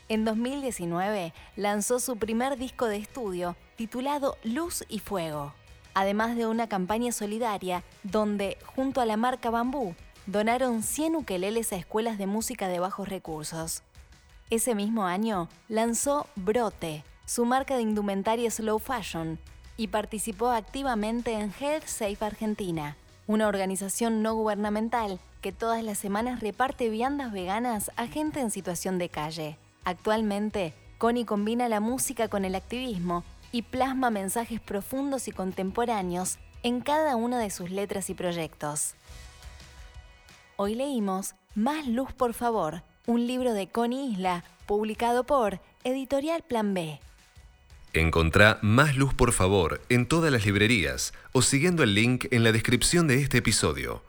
En 0.08 0.24
2019 0.24 1.34
lanzó 1.56 2.00
su 2.00 2.18
primer 2.18 2.58
disco 2.58 2.86
de 2.86 2.98
estudio 2.98 3.56
titulado 3.76 4.38
Luz 4.44 4.84
y 4.88 5.00
Fuego, 5.00 5.54
además 5.96 6.36
de 6.36 6.46
una 6.46 6.70
campaña 6.70 7.12
solidaria 7.12 7.84
donde, 8.04 8.60
junto 8.68 9.02
a 9.02 9.06
la 9.08 9.18
marca 9.18 9.50
Bambú, 9.50 9.96
donaron 10.28 10.84
100 10.84 11.16
ukeleles 11.16 11.74
a 11.74 11.78
escuelas 11.78 12.20
de 12.20 12.28
música 12.28 12.68
de 12.68 12.80
bajos 12.80 13.10
recursos. 13.10 13.82
Ese 14.52 14.76
mismo 14.76 15.06
año 15.06 15.50
lanzó 15.70 16.28
Brote, 16.36 17.04
su 17.26 17.44
marca 17.46 17.76
de 17.76 17.82
indumentaria 17.82 18.52
slow 18.52 18.78
fashion, 18.78 19.40
y 19.76 19.88
participó 19.88 20.50
activamente 20.50 21.34
en 21.34 21.52
Health 21.60 21.88
Safe 21.88 22.24
Argentina, 22.24 22.96
una 23.26 23.48
organización 23.48 24.22
no 24.22 24.36
gubernamental 24.36 25.20
que 25.42 25.52
todas 25.52 25.84
las 25.84 25.98
semanas 25.98 26.42
reparte 26.42 26.90
viandas 26.90 27.32
veganas 27.32 27.90
a 27.96 28.06
gente 28.06 28.40
en 28.40 28.52
situación 28.52 29.00
de 29.00 29.10
calle. 29.10 29.58
Actualmente, 29.86 30.74
Connie 30.98 31.26
combina 31.26 31.70
la 31.70 31.80
música 31.80 32.28
con 32.28 32.44
el 32.44 32.56
activismo 32.56 33.24
y 33.52 33.62
plasma 33.62 34.10
mensajes 34.10 34.60
profundos 34.60 35.28
y 35.28 35.32
contemporáneos 35.32 36.40
en 36.64 36.82
cada 36.82 37.16
una 37.16 37.40
de 37.40 37.52
sus 37.52 37.70
letras 37.70 38.10
y 38.10 38.16
proyectos. 38.16 38.96
Hoy 40.58 40.76
leímos 40.76 41.36
Más 41.54 41.88
Luz 41.88 42.12
por 42.12 42.34
favor, 42.34 42.82
un 43.06 43.28
libro 43.28 43.54
de 43.54 43.68
Connie 43.68 44.12
Isla, 44.12 44.44
publicado 44.66 45.24
por 45.24 45.60
Editorial 45.84 46.42
Plan 46.42 46.74
B. 46.74 47.00
Encontrá 47.94 48.58
Más 48.62 48.96
Luz 48.98 49.14
por 49.14 49.32
favor 49.32 49.82
en 49.90 50.08
todas 50.08 50.32
las 50.32 50.46
librerías 50.46 51.14
o 51.32 51.42
siguiendo 51.42 51.84
el 51.84 51.94
link 51.94 52.26
en 52.32 52.44
la 52.44 52.52
descripción 52.52 53.08
de 53.08 53.22
este 53.22 53.38
episodio. 53.38 54.02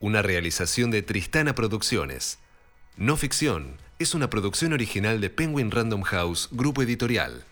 una 0.00 0.20
realización 0.20 0.90
de 0.90 1.00
Tristana 1.00 1.54
Producciones. 1.54 2.38
No 2.98 3.16
ficción, 3.16 3.78
es 3.98 4.14
una 4.14 4.28
producción 4.28 4.72
original 4.72 5.20
de 5.20 5.30
Penguin 5.30 5.70
Random 5.70 6.02
House, 6.02 6.48
grupo 6.50 6.82
editorial. 6.82 7.44